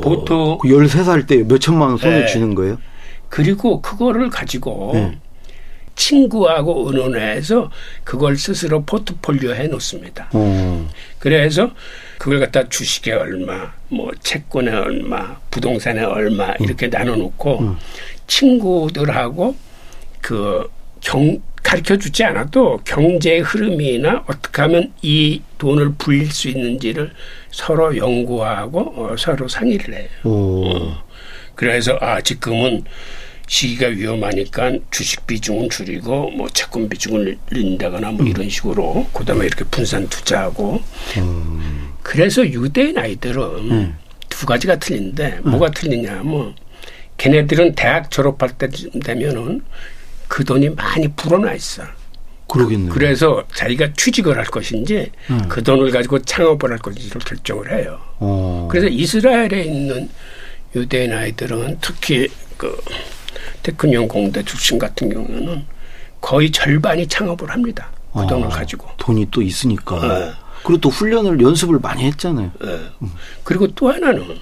보통 0.02 0.58
그 0.62 0.68
13살 0.70 1.28
때 1.28 1.44
몇 1.44 1.58
천만 1.60 1.90
원 1.90 1.98
손에 1.98 2.22
네. 2.22 2.26
쥐는 2.28 2.54
거예요? 2.56 2.78
그리고 3.30 3.82
그거를 3.82 4.30
가지고 4.30 4.92
네. 4.94 5.18
친구하고 5.96 6.88
의논해서 6.90 7.72
그걸 8.04 8.36
스스로 8.38 8.84
포트폴리오 8.84 9.54
해 9.54 9.68
놓습니다. 9.68 10.30
어. 10.34 10.90
그래서 11.20 11.72
그걸 12.18 12.40
갖다 12.40 12.68
주식에 12.70 13.12
얼마, 13.12 13.72
뭐 13.90 14.12
채권에 14.22 14.72
얼마, 14.72 15.36
부동산에 15.52 16.04
얼마 16.04 16.54
이렇게 16.60 16.90
나눠 16.90 17.16
놓고 17.16 17.76
친구들하고 18.28 19.56
그 20.24 20.68
경 21.04 21.42
가르쳐 21.62 21.96
주지 21.98 22.24
않아도 22.26 22.80
경제의 22.84 23.42
흐름이나 23.42 24.26
어떻게 24.28 24.62
하면 24.64 24.92
이 25.02 25.42
돈을 25.58 25.94
불릴 25.98 26.30
수 26.32 26.50
있는지를 26.50 27.12
서로 27.52 27.96
연구하고 27.96 28.94
어, 28.98 29.16
서로 29.18 29.48
상의를 29.48 29.94
해요. 29.94 30.08
오. 30.26 30.92
그래서 31.56 31.98
아 32.02 32.20
지금은 32.20 32.84
시기가 33.48 33.88
위험하니까 33.88 34.74
주식 34.92 35.26
비중은 35.28 35.70
줄이고 35.70 36.32
뭐 36.32 36.50
채권 36.50 36.90
비중을 36.90 37.38
늘린다거나 37.52 38.12
뭐 38.12 38.26
이런 38.26 38.50
식으로 38.50 39.08
그다음에 39.14 39.46
이렇게 39.46 39.64
분산 39.66 40.08
투자하고. 40.10 40.82
그래서 42.02 42.46
유대인 42.46 42.98
아이들은 42.98 43.94
두 44.30 44.46
가지가 44.46 44.78
틀린데 44.80 45.40
뭐가 45.44 45.72
틀리냐면 45.72 46.56
걔네들은 47.18 47.76
대학 47.76 48.12
졸업할 48.12 48.58
때쯤 48.58 49.00
되면은 49.00 49.62
그 50.34 50.44
돈이 50.44 50.70
많이 50.70 51.08
불어나 51.10 51.54
있어. 51.54 51.84
그러겠네요. 52.48 52.92
그래서 52.92 53.44
자기가 53.54 53.94
취직을 53.96 54.36
할 54.36 54.46
것인지 54.46 55.12
그 55.48 55.62
돈을 55.62 55.92
가지고 55.92 56.18
창업을 56.18 56.72
할 56.72 56.80
것인지를 56.80 57.22
결정을 57.22 57.72
해요. 57.72 58.00
어. 58.18 58.68
그래서 58.72 58.88
이스라엘에 58.88 59.62
있는 59.62 60.10
유대인 60.76 61.14
아이들은 61.14 61.78
특히 61.82 62.28
그 62.58 62.76
테크니온 63.62 64.08
공대 64.08 64.42
출신 64.44 64.80
같은 64.80 65.14
경우는 65.14 65.66
거의 66.20 66.50
절반이 66.50 67.06
창업을 67.06 67.52
합니다. 67.52 67.92
그 68.12 68.22
아, 68.22 68.26
돈을 68.26 68.50
가지고. 68.50 68.88
돈이 68.98 69.28
또 69.30 69.40
있으니까. 69.40 70.00
네. 70.02 70.32
그리고 70.64 70.82
또 70.82 70.90
훈련을 70.90 71.40
연습을 71.42 71.78
많이 71.78 72.06
했잖아요. 72.06 72.52
예. 72.64 72.80
그리고 73.44 73.68
또 73.76 73.92
하나는 73.92 74.40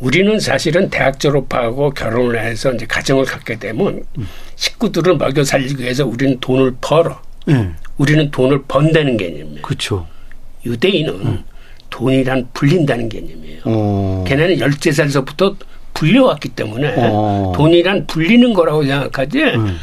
우리는 0.00 0.40
사실은 0.40 0.88
대학 0.88 1.20
졸업하고 1.20 1.90
결혼을 1.90 2.42
해서 2.42 2.72
이제 2.72 2.86
가정을 2.86 3.26
갖게 3.26 3.58
되면 3.58 4.02
식구들을 4.56 5.16
먹여 5.16 5.44
살리기 5.44 5.82
위해서 5.82 6.06
우리는 6.06 6.40
돈을 6.40 6.74
벌어. 6.80 7.20
예. 7.50 7.68
우리는 7.98 8.30
돈을 8.30 8.62
번다는 8.62 9.18
개념이에요. 9.18 9.62
그렇죠. 9.62 10.06
유대인은 10.64 11.44
돈이란 11.90 12.48
불린다는 12.54 13.08
개념이에요. 13.10 13.60
어. 13.64 14.24
걔네는 14.26 14.56
13살서부터 14.56 15.56
불려왔기 15.92 16.50
때문에 16.50 16.94
어. 16.96 17.52
돈이란 17.54 18.06
불리는 18.06 18.54
거라고 18.54 18.84
생각하지 18.84 19.38
음. 19.42 19.76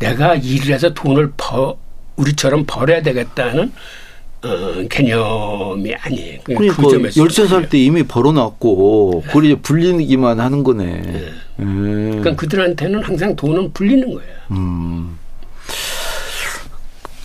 내가 0.00 0.34
일을 0.34 0.74
해서 0.74 0.92
돈을 0.92 1.32
벌 1.36 1.74
우리처럼 2.16 2.64
벌어야 2.66 3.02
되겠다는 3.02 3.72
어, 4.44 4.86
개념이 4.88 5.94
아니에요. 5.94 6.40
그 6.44 6.54
그러니까 6.54 6.82
점에서 6.88 7.22
13살 7.24 7.70
때 7.70 7.78
이미 7.78 8.02
벌어놨고 8.02 9.22
그걸 9.26 9.44
이제 9.46 9.54
불리기만 9.56 10.38
하는 10.40 10.62
거네. 10.62 11.02
예. 11.06 11.32
그러니까 11.58 12.36
그들한테는 12.36 13.02
항상 13.02 13.34
돈은 13.36 13.72
불리는 13.72 14.12
거예요. 14.12 14.30
음. 14.50 15.18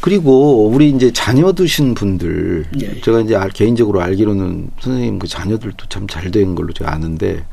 그리고 0.02 0.70
우리 0.70 0.90
이제 0.92 1.12
자녀 1.12 1.52
두신 1.52 1.94
분들 1.94 2.66
예. 2.82 3.02
제가 3.02 3.20
이제 3.22 3.36
알- 3.36 3.50
개인적으로 3.50 4.02
알기로는 4.02 4.70
선생님 4.80 5.20
그 5.20 5.28
자녀들도 5.28 5.86
참 5.90 6.08
잘 6.08 6.32
된 6.32 6.56
걸로 6.56 6.72
제가 6.72 6.94
아는데 6.94 7.44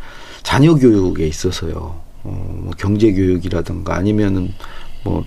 자녀 0.45 0.77
교육에 0.77 1.27
있어서요. 1.27 2.01
어, 2.23 2.61
뭐 2.63 2.71
경제 2.79 3.13
교육이라든가 3.13 3.97
아니면은 3.97 4.53
뭐 5.03 5.25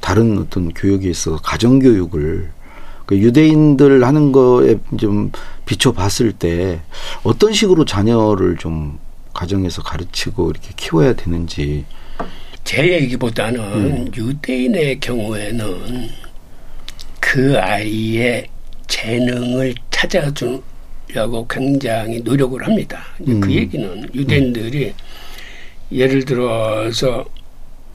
다른 0.00 0.38
어떤 0.38 0.72
교육에 0.72 1.10
있어서 1.10 1.36
가정 1.42 1.78
교육을 1.80 2.50
그 3.06 3.18
유대인들 3.18 4.04
하는 4.04 4.32
거에 4.32 4.76
좀 4.98 5.30
비춰 5.66 5.92
봤을 5.92 6.32
때 6.32 6.80
어떤 7.22 7.52
식으로 7.52 7.84
자녀를 7.84 8.56
좀 8.56 8.98
가정에서 9.32 9.82
가르치고 9.82 10.50
이렇게 10.50 10.70
키워야 10.76 11.14
되는지 11.14 11.84
제 12.62 12.92
얘기보다는 12.94 13.60
음. 13.60 14.10
유대인의 14.16 15.00
경우에는 15.00 16.08
그 17.20 17.58
아이의 17.58 18.46
재능을 18.86 19.74
찾아주려고 19.90 21.46
굉장히 21.48 22.20
노력을 22.20 22.64
합니다. 22.64 23.02
이제 23.20 23.32
음. 23.32 23.40
그 23.40 23.52
얘기는 23.52 24.08
유대인들이 24.14 24.94
예를 25.92 26.24
들어서 26.24 27.24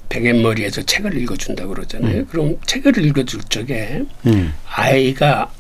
베갯머리에서 0.10 0.82
책을 0.84 1.15
읽어준다 1.22 1.65
고 1.65 1.76
그러잖아요. 1.76 2.26
그럼 2.26 2.58
책을 2.65 3.06
읽어줄 3.06 3.41
적에 3.43 4.04
음. 4.26 4.54
아이가 4.67 5.52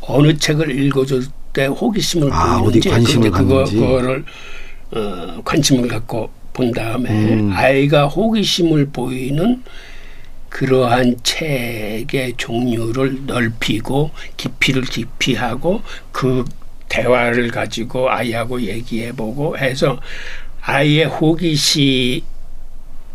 어느 0.00 0.36
책을 0.36 0.76
읽어줄 0.78 1.26
때 1.52 1.66
호기심을 1.66 2.30
아, 2.32 2.58
보이는지 2.58 2.88
관심을 2.88 3.30
그거. 3.30 3.64
그거를 3.64 4.24
어, 4.90 5.40
관심을 5.44 5.88
갖고 5.88 6.30
본 6.52 6.72
다음에 6.72 7.10
음. 7.10 7.52
아이가 7.52 8.06
호기심을 8.06 8.86
보이는 8.86 9.62
그러한 10.48 11.16
책의 11.22 12.34
종류를 12.36 13.26
넓히고 13.26 14.10
깊이를 14.36 14.82
깊이하고 14.82 15.82
그 16.10 16.44
대화를 16.90 17.50
가지고 17.50 18.10
아이하고 18.10 18.60
얘기해보고 18.60 19.56
해서 19.56 19.98
아이의 20.60 21.06
호기심 21.06 22.20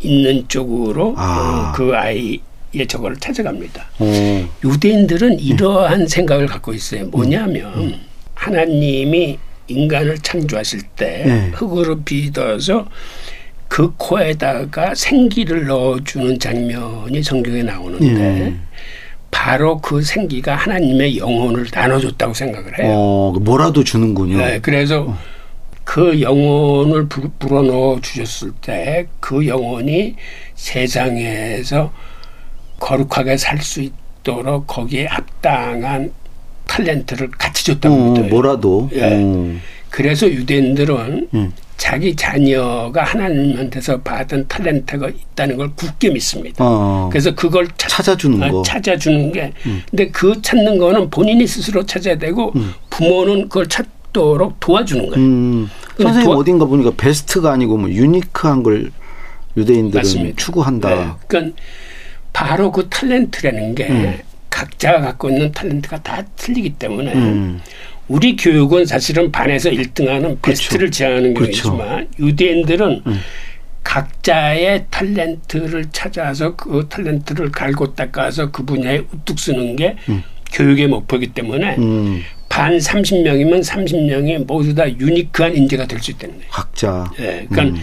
있는 0.00 0.46
쪽으로 0.48 1.14
아. 1.16 1.72
어, 1.72 1.76
그 1.76 1.94
아이의 1.94 2.86
저거를 2.88 3.16
찾아갑니다. 3.18 3.84
어. 3.98 4.48
유대인들은 4.64 5.40
이러한 5.40 6.06
생각을 6.06 6.46
갖고 6.46 6.72
있어요. 6.72 7.06
뭐냐면 7.06 7.72
음. 7.74 7.94
하나님이 8.34 9.38
인간을 9.68 10.18
창조하실 10.18 10.82
때 10.96 11.24
네. 11.26 11.50
흙으로 11.54 12.00
빚어서 12.02 12.86
그 13.68 13.92
코에다가 13.96 14.94
생기를 14.94 15.66
넣어주는 15.66 16.38
장면이 16.38 17.22
성경에 17.22 17.62
나오는데 17.62 18.06
네. 18.14 18.56
바로 19.30 19.78
그 19.78 20.02
생기가 20.02 20.54
하나님의 20.56 21.18
영혼을 21.18 21.66
나눠줬다고 21.70 22.32
생각을 22.32 22.78
해요. 22.78 22.92
어, 22.94 23.32
뭐라도 23.38 23.84
주는군요. 23.84 24.38
네, 24.38 24.58
그래서 24.60 25.14
그 25.88 26.20
영혼을 26.20 27.08
불- 27.08 27.30
불어넣어 27.38 27.98
주셨을 28.02 28.52
때 28.60 29.06
그 29.20 29.46
영혼이 29.46 30.16
세상에서 30.54 31.90
거룩하게 32.78 33.38
살 33.38 33.58
수 33.62 33.80
있도록 33.80 34.66
거기에 34.66 35.06
합당한 35.06 36.12
탤런트를 36.66 37.30
같이 37.38 37.64
줬다고 37.64 37.94
어, 37.94 38.10
믿어요. 38.12 38.28
뭐라도. 38.28 38.90
예. 38.92 39.00
어. 39.14 39.56
그래서 39.88 40.28
유대인들은 40.28 41.28
음. 41.32 41.52
자기 41.78 42.14
자녀가 42.14 43.04
하나님한테서 43.04 44.02
받은 44.02 44.46
탤런트가 44.48 45.08
있다는 45.14 45.56
걸 45.56 45.70
굳게 45.74 46.10
믿습니다. 46.10 46.62
어. 46.66 47.08
그래서 47.10 47.34
그걸 47.34 47.66
찾, 47.78 47.88
찾아주는 47.88 48.42
아, 48.42 48.50
거. 48.50 48.62
찾아주는 48.62 49.32
게 49.32 49.54
근데 49.88 50.08
그 50.10 50.42
찾는 50.42 50.76
거는 50.76 51.08
본인이 51.08 51.46
스스로 51.46 51.86
찾아야 51.86 52.18
되고 52.18 52.52
부모는 52.90 53.48
그걸 53.48 53.66
찾 53.68 53.86
도록 54.12 54.58
도와주는 54.60 55.08
거예요. 55.10 55.24
음. 55.24 55.70
근데 55.96 56.02
선생님 56.04 56.24
도와- 56.30 56.36
어딘가 56.38 56.64
보니까 56.64 56.92
베스트가 56.96 57.52
아니고 57.52 57.76
뭐 57.76 57.90
유니크한 57.90 58.62
걸 58.62 58.90
유대인들은 59.56 60.00
맞습니다. 60.02 60.36
추구한다. 60.36 60.88
네. 60.94 61.08
그러니까 61.26 61.56
바로 62.32 62.70
그 62.72 62.88
탤런트라는 62.88 63.74
게 63.74 63.88
음. 63.88 64.18
각자가 64.50 65.00
갖고 65.00 65.28
있는 65.30 65.52
탤런트가 65.52 66.02
다 66.02 66.22
틀리기 66.36 66.70
때문에 66.74 67.12
음. 67.14 67.60
우리 68.08 68.36
교육은 68.36 68.86
사실은 68.86 69.30
반에서 69.30 69.70
1등하는 69.70 70.40
베스트를 70.40 70.90
지향하는 70.90 71.34
그렇죠. 71.34 71.70
교육이지만 71.76 72.08
유대인들은 72.18 73.02
음. 73.06 73.20
각자의 73.84 74.86
탤런트를 74.90 75.88
찾아서 75.92 76.54
그 76.56 76.88
탤런트를 76.88 77.50
갈고 77.50 77.94
닦아서 77.94 78.50
그 78.50 78.64
분야에 78.64 78.98
우뚝 79.12 79.38
쓰는 79.38 79.76
게 79.76 79.96
교육의 80.52 80.88
목표이기 80.88 81.28
때문에 81.28 81.76
음. 82.58 82.62
반 82.62 82.76
30명이면 82.78 83.62
30명이 83.64 84.46
모두 84.46 84.74
다 84.74 84.88
유니크한 84.90 85.56
인재가 85.56 85.86
될 85.86 86.00
수 86.00 86.10
있다는 86.10 86.36
거예요. 86.36 86.50
각자. 86.50 87.10
예, 87.20 87.46
그러니까 87.48 87.78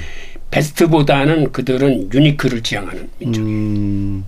베스트보다는 0.51 1.51
그들은 1.51 2.09
유니크를 2.13 2.61
지향하는 2.61 3.09
민족. 3.19 3.41
음. 3.41 4.25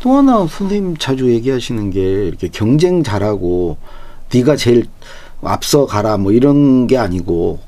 또 0.00 0.12
하나 0.12 0.46
선생님 0.46 0.96
자주 0.98 1.30
얘기하시는 1.32 1.90
게 1.90 2.00
이렇게 2.26 2.48
경쟁 2.48 3.02
잘하고 3.02 3.78
네가 4.32 4.56
제일 4.56 4.84
앞서 5.42 5.86
가라 5.86 6.16
뭐 6.18 6.32
이런 6.32 6.86
게 6.86 6.98
아니고 6.98 7.60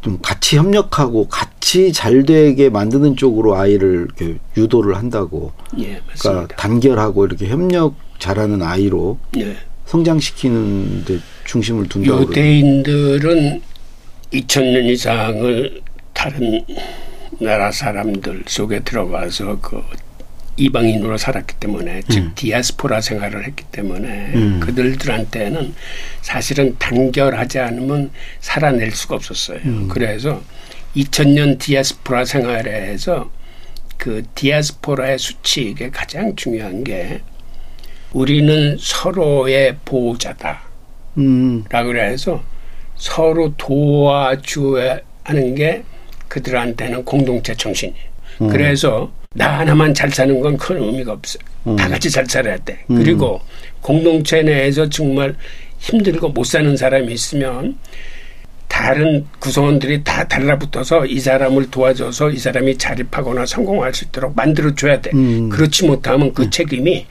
좀 0.00 0.18
같이 0.20 0.56
협력하고 0.56 1.28
같이 1.28 1.92
잘 1.92 2.24
되게 2.24 2.68
만드는 2.68 3.16
쪽으로 3.16 3.56
아이를 3.56 4.08
이렇게 4.16 4.38
유도를 4.56 4.96
한다고. 4.96 5.52
예, 5.78 5.84
그러니까 5.84 6.06
맞습니다. 6.08 6.56
단결하고 6.56 7.26
이렇게 7.26 7.46
협력 7.46 7.94
잘하는 8.18 8.62
아이로 8.62 9.18
예. 9.38 9.56
성장시키는 9.92 11.04
데 11.04 11.18
중심을. 11.44 11.86
그래요. 11.86 12.22
유대인들은 12.22 13.60
2000년 14.32 14.86
이상을 14.86 15.82
다른 16.14 16.64
나라 17.38 17.70
사람들 17.70 18.44
속에 18.46 18.80
들어가서 18.80 19.60
그 19.60 19.82
이방인으로 20.56 21.18
살았기 21.18 21.56
때문에 21.56 22.02
즉 22.08 22.34
디아스포라 22.34 23.02
생활을 23.02 23.46
했기 23.46 23.64
때문에 23.64 24.32
음. 24.34 24.60
그들들한테는 24.60 25.74
사실은 26.22 26.76
단결하지 26.78 27.58
않으면 27.58 28.10
살아낼 28.40 28.92
수가 28.92 29.16
없었어요. 29.16 29.58
음. 29.64 29.88
그래서 29.88 30.42
2000년 30.96 31.58
디아스포라 31.58 32.24
생활에서 32.24 33.30
그 33.98 34.22
디아스포라의 34.34 35.18
수칙에 35.18 35.90
가장 35.90 36.34
중요한 36.34 36.82
게 36.82 37.20
우리는 38.12 38.76
서로의 38.78 39.76
보호자다. 39.84 40.60
음. 41.18 41.64
라고 41.70 41.88
그래서 41.88 42.42
서로 42.96 43.52
도와줘야 43.56 44.98
하는 45.24 45.54
게 45.54 45.82
그들한테는 46.28 47.04
공동체 47.04 47.54
정신이에요. 47.54 48.04
음. 48.42 48.48
그래서 48.48 49.10
나 49.34 49.58
하나만 49.60 49.94
잘 49.94 50.10
사는 50.10 50.40
건 50.40 50.56
큰 50.56 50.82
의미가 50.82 51.12
없어요. 51.12 51.42
음. 51.66 51.76
다 51.76 51.88
같이 51.88 52.10
잘 52.10 52.26
살아야 52.26 52.56
돼. 52.58 52.84
그리고 52.88 53.40
공동체 53.80 54.42
내에서 54.42 54.88
정말 54.88 55.34
힘들고 55.78 56.28
못 56.30 56.44
사는 56.44 56.76
사람이 56.76 57.12
있으면 57.12 57.78
다른 58.68 59.26
구성원들이 59.38 60.02
다 60.04 60.26
달라붙어서 60.26 61.06
이 61.06 61.20
사람을 61.20 61.70
도와줘서 61.70 62.30
이 62.30 62.38
사람이 62.38 62.78
자립하거나 62.78 63.44
성공할 63.46 63.92
수 63.94 64.04
있도록 64.06 64.34
만들어줘야 64.34 65.00
돼. 65.00 65.10
음. 65.14 65.48
그렇지 65.50 65.86
못하면 65.86 66.32
그 66.32 66.48
책임이 66.50 67.06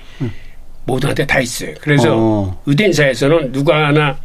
모두한테 0.86 1.26
다 1.26 1.39
있어요. 1.39 1.74
그래서 1.82 2.15
어. 2.15 2.62
의대 2.65 2.86
인사에서는 2.86 3.52
누가 3.52 3.88
하나 3.88 4.17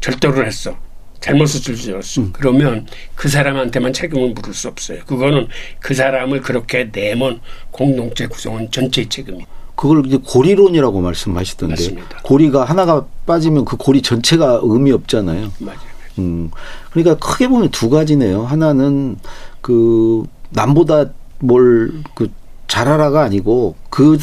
절도를 0.00 0.46
했어. 0.46 0.76
잘못을 1.20 1.60
저질렀어. 1.60 2.20
음. 2.20 2.32
그러면 2.32 2.86
그 3.14 3.28
사람한테만 3.28 3.92
책임을 3.92 4.30
물을 4.30 4.54
수 4.54 4.68
없어요. 4.68 5.00
그거는 5.04 5.48
그 5.80 5.94
사람을 5.94 6.40
그렇게 6.42 6.90
내면 6.92 7.40
공동체 7.70 8.26
구성원 8.26 8.70
전체의 8.70 9.08
책임이. 9.08 9.44
그걸 9.74 10.06
이제 10.06 10.18
고리론이라고 10.24 11.00
말씀하시던데 11.00 11.72
맞습니다. 11.72 12.20
고리가 12.22 12.64
하나가 12.64 13.06
빠지면 13.26 13.64
그 13.64 13.76
고리 13.76 14.02
전체가 14.02 14.60
의미 14.62 14.92
없잖아요. 14.92 15.52
맞아요. 15.58 15.78
음. 16.18 16.50
그러니까 16.90 17.16
크게 17.16 17.48
보면 17.48 17.70
두 17.70 17.90
가지네요. 17.90 18.44
하나는 18.44 19.16
그 19.60 20.24
남보다 20.50 21.10
뭘그 21.38 22.30
잘하라가 22.66 23.22
아니고 23.22 23.76
그 23.90 24.18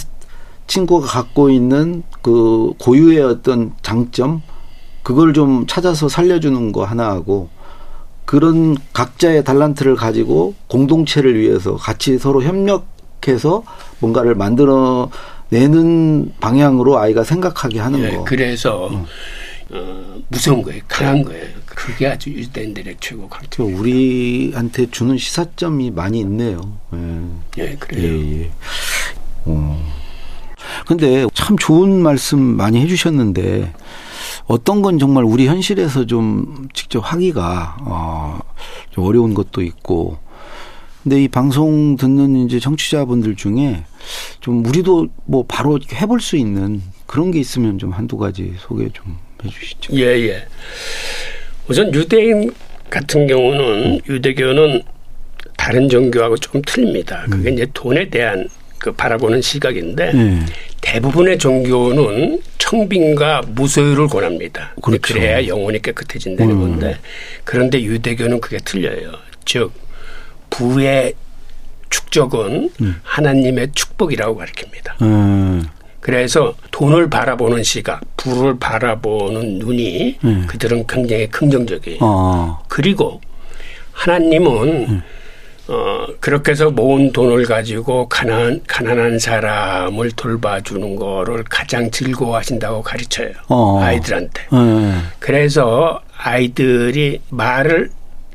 친구가 0.67 1.07
갖고 1.07 1.49
있는 1.49 2.03
그 2.21 2.73
고유의 2.79 3.21
어떤 3.21 3.73
장점 3.81 4.41
그걸 5.03 5.33
좀 5.33 5.65
찾아서 5.67 6.09
살려주는 6.09 6.71
거 6.71 6.83
하나하고 6.83 7.49
그런 8.25 8.75
각자의 8.93 9.43
달란트를 9.43 9.95
가지고 9.95 10.55
공동체를 10.67 11.39
위해서 11.39 11.75
같이 11.75 12.17
서로 12.17 12.41
협력해서 12.41 13.63
뭔가를 13.99 14.33
만들어 14.33 15.09
내는 15.49 16.33
방향으로 16.39 16.97
아이가 16.97 17.23
생각하게 17.23 17.79
하는 17.79 17.99
예, 17.99 18.15
거. 18.15 18.23
그래서 18.23 18.89
어, 19.69 20.21
무서운 20.29 20.63
거예요. 20.63 20.81
강한 20.87 21.23
거예요. 21.23 21.45
그게 21.65 22.07
아주 22.07 22.31
유대인들의 22.31 22.95
최고 22.99 23.29
강점. 23.29 23.49
저 23.51 23.63
우리한테 23.63 24.89
주는 24.89 25.17
시사점이 25.17 25.91
많이 25.91 26.19
있네요. 26.21 26.77
예. 26.93 27.63
예, 27.63 27.71
예, 27.71 27.75
그래요. 27.75 28.41
예. 28.41 28.51
어. 29.45 29.94
근데 30.85 31.25
참 31.33 31.57
좋은 31.57 32.01
말씀 32.01 32.39
많이 32.39 32.79
해주셨는데 32.81 33.73
어떤 34.47 34.81
건 34.81 34.99
정말 34.99 35.23
우리 35.23 35.47
현실에서 35.47 36.05
좀 36.05 36.67
직접 36.73 36.99
하기가 36.99 37.77
어, 37.81 38.39
좀 38.91 39.05
어려운 39.05 39.33
것도 39.33 39.61
있고 39.61 40.17
근데 41.03 41.23
이 41.23 41.27
방송 41.27 41.97
듣는 41.97 42.35
이제 42.45 42.59
청취자분들 42.59 43.35
중에 43.35 43.83
좀 44.39 44.65
우리도 44.65 45.07
뭐 45.25 45.45
바로 45.47 45.79
해볼 45.93 46.19
수 46.19 46.35
있는 46.35 46.81
그런 47.05 47.31
게 47.31 47.39
있으면 47.39 47.77
좀 47.77 47.91
한두 47.91 48.17
가지 48.17 48.53
소개 48.57 48.89
좀 48.89 49.15
해주시죠. 49.43 49.95
예, 49.97 50.05
예. 50.27 50.47
우선 51.67 51.93
유대인 51.93 52.51
같은 52.89 53.27
경우는 53.27 54.01
유대교는 54.07 54.81
다른 55.57 55.89
종교하고 55.89 56.37
좀 56.37 56.61
틀립니다. 56.65 57.25
그게 57.29 57.51
이제 57.51 57.67
돈에 57.73 58.09
대한 58.09 58.47
그 58.77 58.91
바라보는 58.91 59.41
시각인데 59.41 60.13
네. 60.13 60.45
대부분의 60.81 61.37
종교는 61.37 62.41
청빈과 62.57 63.43
무소유를 63.47 64.07
권합니다. 64.07 64.73
그렇죠. 64.81 65.01
그래야 65.01 65.47
영혼이 65.47 65.81
깨끗해진다는 65.81 66.59
건데 66.59 66.97
그런데 67.43 67.81
유대교는 67.81 68.41
그게 68.41 68.57
틀려요. 68.57 69.11
즉 69.45 69.71
부의 70.49 71.13
축적은 71.89 72.69
하나님의 73.03 73.69
축복이라고 73.73 74.35
가르칩니다. 74.35 74.95
음, 75.01 75.65
그래서 75.99 76.55
돈을 76.71 77.09
바라보는 77.09 77.63
시각, 77.63 78.01
부를 78.17 78.59
바라보는 78.59 79.59
눈이 79.59 80.19
음. 80.23 80.45
그들은 80.47 80.85
굉장히 80.87 81.27
긍정적이에요. 81.27 81.99
어, 82.01 82.63
그리고 82.67 83.21
하나님은 83.91 85.01
어, 85.67 86.05
그렇게 86.19 86.51
해서 86.51 86.69
모은 86.69 87.11
돈을 87.11 87.45
가지고 87.45 88.07
가난, 88.07 88.61
가난한 88.67 89.17
사람을 89.17 90.11
돌봐주는 90.11 90.95
거를 90.95 91.43
가장 91.49 91.89
즐거워하신다고 91.89 92.83
가르쳐요. 92.83 93.31
어. 93.47 93.79
아이들한테. 93.81 94.41
예. 94.53 94.93
그래서 95.19 96.01
아이들이 96.17 97.19
말을 97.29 97.89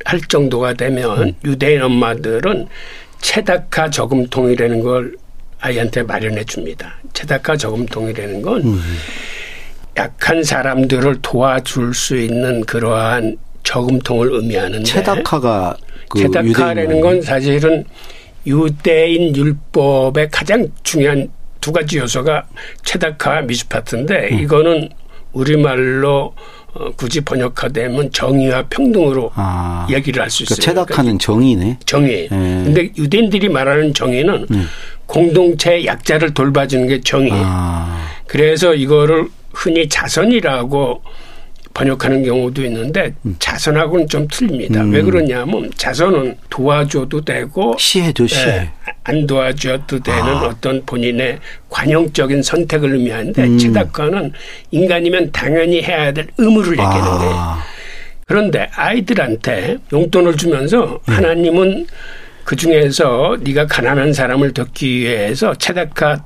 할 0.04 0.20
정도가 0.20 0.74
되면 0.74 1.34
유대인 1.44 1.82
엄마들은 1.82 2.66
체다카 3.20 3.90
저금통이라는 3.90 4.82
걸 4.82 5.14
아이한테 5.60 6.02
마련해 6.02 6.44
줍니다. 6.44 6.94
체다카 7.12 7.56
저금통이라는 7.56 8.42
건 8.42 8.80
약한 9.96 10.42
사람들을 10.42 11.18
도와줄 11.20 11.94
수 11.94 12.16
있는 12.16 12.64
그러한 12.64 13.36
저금통을 13.62 14.32
의미하는데 14.32 14.84
체다카가 14.84 15.76
그 16.10 16.18
체다카라는 16.18 16.84
유대인 16.84 17.00
건 17.00 17.22
사실은 17.22 17.84
유대인 18.46 19.34
율법의 19.34 20.28
가장 20.30 20.66
중요한 20.82 21.30
두 21.60 21.72
가지 21.72 21.98
요소가 21.98 22.44
체다카 22.84 23.42
미스파트인데 23.42 24.30
음. 24.32 24.38
이거는 24.40 24.88
우리말로 25.32 26.34
어, 26.72 26.90
굳이 26.96 27.20
번역화되면 27.20 28.12
정의와 28.12 28.66
평등으로 28.70 29.30
아. 29.34 29.86
얘기를 29.90 30.22
할 30.22 30.30
수 30.30 30.42
있어요. 30.42 30.56
그러니까 30.60 30.84
체다카는 30.86 31.18
정의네. 31.18 31.78
정의. 31.84 32.24
예. 32.24 32.28
근데 32.28 32.90
유대인들이 32.96 33.48
말하는 33.48 33.92
정의는 33.94 34.46
공동체 35.06 35.84
약자를 35.84 36.34
돌봐주는 36.34 36.86
게 36.86 37.00
정의. 37.00 37.30
아. 37.34 38.06
그래서 38.26 38.74
이거를 38.74 39.28
흔히 39.52 39.88
자선이라고 39.88 41.02
번역하는 41.80 42.22
경우도 42.22 42.62
있는데 42.66 43.14
음. 43.24 43.34
자선하고는 43.38 44.06
좀 44.08 44.28
틀립니다. 44.28 44.82
왜 44.82 45.02
그러냐면 45.02 45.70
자선은 45.76 46.36
도와줘도 46.50 47.22
되고 47.22 47.74
시해줘 47.78 48.26
시해. 48.26 48.48
예, 48.48 48.70
안 49.04 49.26
도와줘도 49.26 50.00
되는 50.00 50.22
아. 50.22 50.46
어떤 50.46 50.84
본인의 50.84 51.38
관용적인 51.70 52.42
선택을 52.42 52.94
의미하는데 52.94 53.42
음. 53.42 53.58
체다카는 53.58 54.32
인간이면 54.70 55.32
당연히 55.32 55.82
해야 55.82 56.12
될 56.12 56.28
의무를 56.36 56.72
얘기하는 56.72 57.18
거예요. 57.18 57.32
아. 57.34 57.62
그런데 58.26 58.68
아이들한테 58.74 59.78
용돈을 59.92 60.36
주면서 60.36 61.00
네. 61.08 61.14
하나님은 61.14 61.86
그 62.44 62.56
중에서 62.56 63.38
네가 63.40 63.66
가난한 63.66 64.12
사람을 64.12 64.52
돕기 64.52 65.00
위해서 65.00 65.54
체다카 65.54 66.24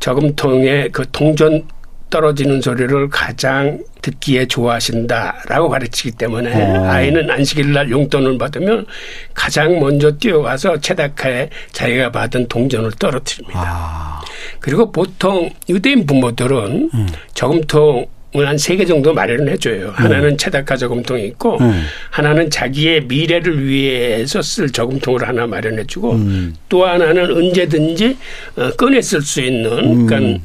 저금통에 0.00 0.88
그 0.88 1.04
동전 1.12 1.64
떨어지는 2.12 2.60
소리를 2.60 3.08
가장 3.08 3.82
듣기에 4.02 4.46
좋아하신다라고 4.46 5.70
가르치기 5.70 6.12
때문에 6.12 6.52
어. 6.76 6.84
아이는 6.90 7.30
안식일 7.30 7.72
날 7.72 7.90
용돈을 7.90 8.36
받으면 8.36 8.86
가장 9.32 9.80
먼저 9.80 10.10
뛰어가서 10.18 10.80
체다카에 10.80 11.48
자기가 11.72 12.12
받은 12.12 12.48
동전을 12.48 12.90
떨어뜨립니다. 12.98 13.60
아. 13.64 14.20
그리고 14.60 14.92
보통 14.92 15.48
유대인 15.68 16.04
부모들은 16.06 16.90
음. 16.92 17.08
저금통 17.34 18.06
을 18.34 18.46
한 18.46 18.56
세 18.56 18.76
개 18.78 18.86
정도 18.86 19.12
마련해 19.12 19.58
줘요. 19.58 19.92
하나는 19.94 20.38
체다카 20.38 20.76
저금통이 20.78 21.26
있고 21.26 21.58
음. 21.60 21.84
하나는 22.10 22.48
자기의 22.48 23.04
미래를 23.04 23.62
위해서 23.66 24.40
쓸 24.40 24.70
저금통을 24.70 25.28
하나 25.28 25.46
마련해 25.46 25.84
주고 25.86 26.12
음. 26.12 26.54
또 26.70 26.86
하나는 26.86 27.30
언제든지 27.30 28.16
어, 28.56 28.70
꺼내 28.78 29.02
쓸 29.02 29.20
수 29.20 29.42
있는 29.42 30.06
그러니까 30.06 30.40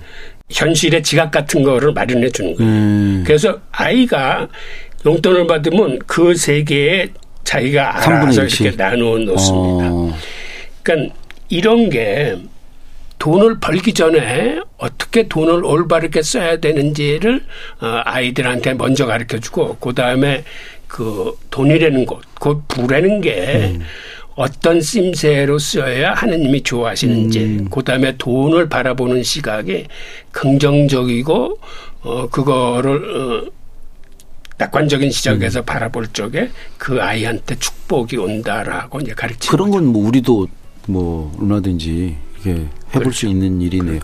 현실의 0.49 1.03
지갑 1.03 1.31
같은 1.31 1.63
거를 1.63 1.91
마련해 1.93 2.29
주는 2.29 2.55
거예요. 2.55 2.71
음. 2.71 3.23
그래서 3.25 3.59
아이가 3.71 4.47
용돈을 5.05 5.47
받으면 5.47 5.99
그세 5.99 6.63
개에 6.63 7.07
자기가 7.43 7.97
알아서. 7.97 8.43
이렇게 8.43 8.71
나누어 8.75 9.17
놓습니다. 9.19 9.89
어. 9.91 10.13
그러니까 10.83 11.15
이런 11.49 11.89
게 11.89 12.37
돈을 13.19 13.59
벌기 13.59 13.93
전에 13.93 14.59
어떻게 14.77 15.27
돈을 15.27 15.63
올바르게 15.65 16.21
써야 16.21 16.57
되는지를 16.57 17.43
어, 17.81 18.01
아이들한테 18.05 18.73
먼저 18.75 19.05
가르쳐 19.05 19.39
주고 19.39 19.75
그다음에 19.77 20.43
그 20.87 21.33
돈이라는 21.51 22.05
것, 22.05 22.21
그 22.39 22.61
부라는 22.67 23.21
게 23.21 23.71
음. 23.75 23.81
어떤 24.37 24.79
쓰임새로 24.81 25.57
쓰여야 25.57 26.13
하느님이 26.13 26.61
좋아하시는지 26.61 27.39
음. 27.39 27.67
그 27.71 27.83
다음에 27.83 28.15
돈을 28.17 28.69
바라보는 28.69 29.23
시각이 29.23 29.87
긍정적이고 30.31 31.57
어 32.01 32.27
그거를 32.29 33.15
어 33.17 33.51
낙관적인 34.59 35.09
시각에서 35.11 35.63
바라볼 35.63 36.07
적에 36.13 36.49
그 36.77 37.01
아이한테 37.01 37.55
축복이 37.57 38.17
온다라고 38.17 38.99
이제 39.01 39.13
가르치는 39.13 39.51
그런 39.51 39.71
건 39.71 39.85
뭐 39.91 40.07
우리도 40.07 40.47
뭐 40.87 41.35
얼마든지 41.39 42.15
이렇게 42.45 42.65
해볼 42.95 43.11
수 43.13 43.25
있는 43.25 43.59
일이네요. 43.61 43.99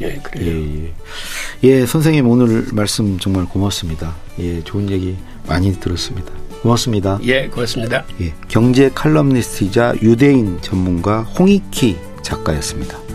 예. 0.00 0.06
예, 0.06 0.14
그래요. 0.22 0.50
예, 0.50 0.84
예. 0.84 0.92
예, 1.80 1.86
선생님 1.86 2.28
오늘 2.28 2.64
말씀 2.72 3.18
정말 3.18 3.44
고맙습니다. 3.44 4.14
예, 4.38 4.62
좋은 4.62 4.88
얘기 4.90 5.16
많이 5.46 5.72
들었습니다. 5.78 6.32
고맙습니다. 6.62 7.18
예, 7.22 7.48
고맙습니다. 7.48 8.04
예, 8.20 8.34
경제 8.48 8.90
칼럼니스트이자 8.90 9.94
유대인 10.02 10.60
전문가 10.60 11.22
홍익희 11.22 11.96
작가였습니다. 12.22 13.07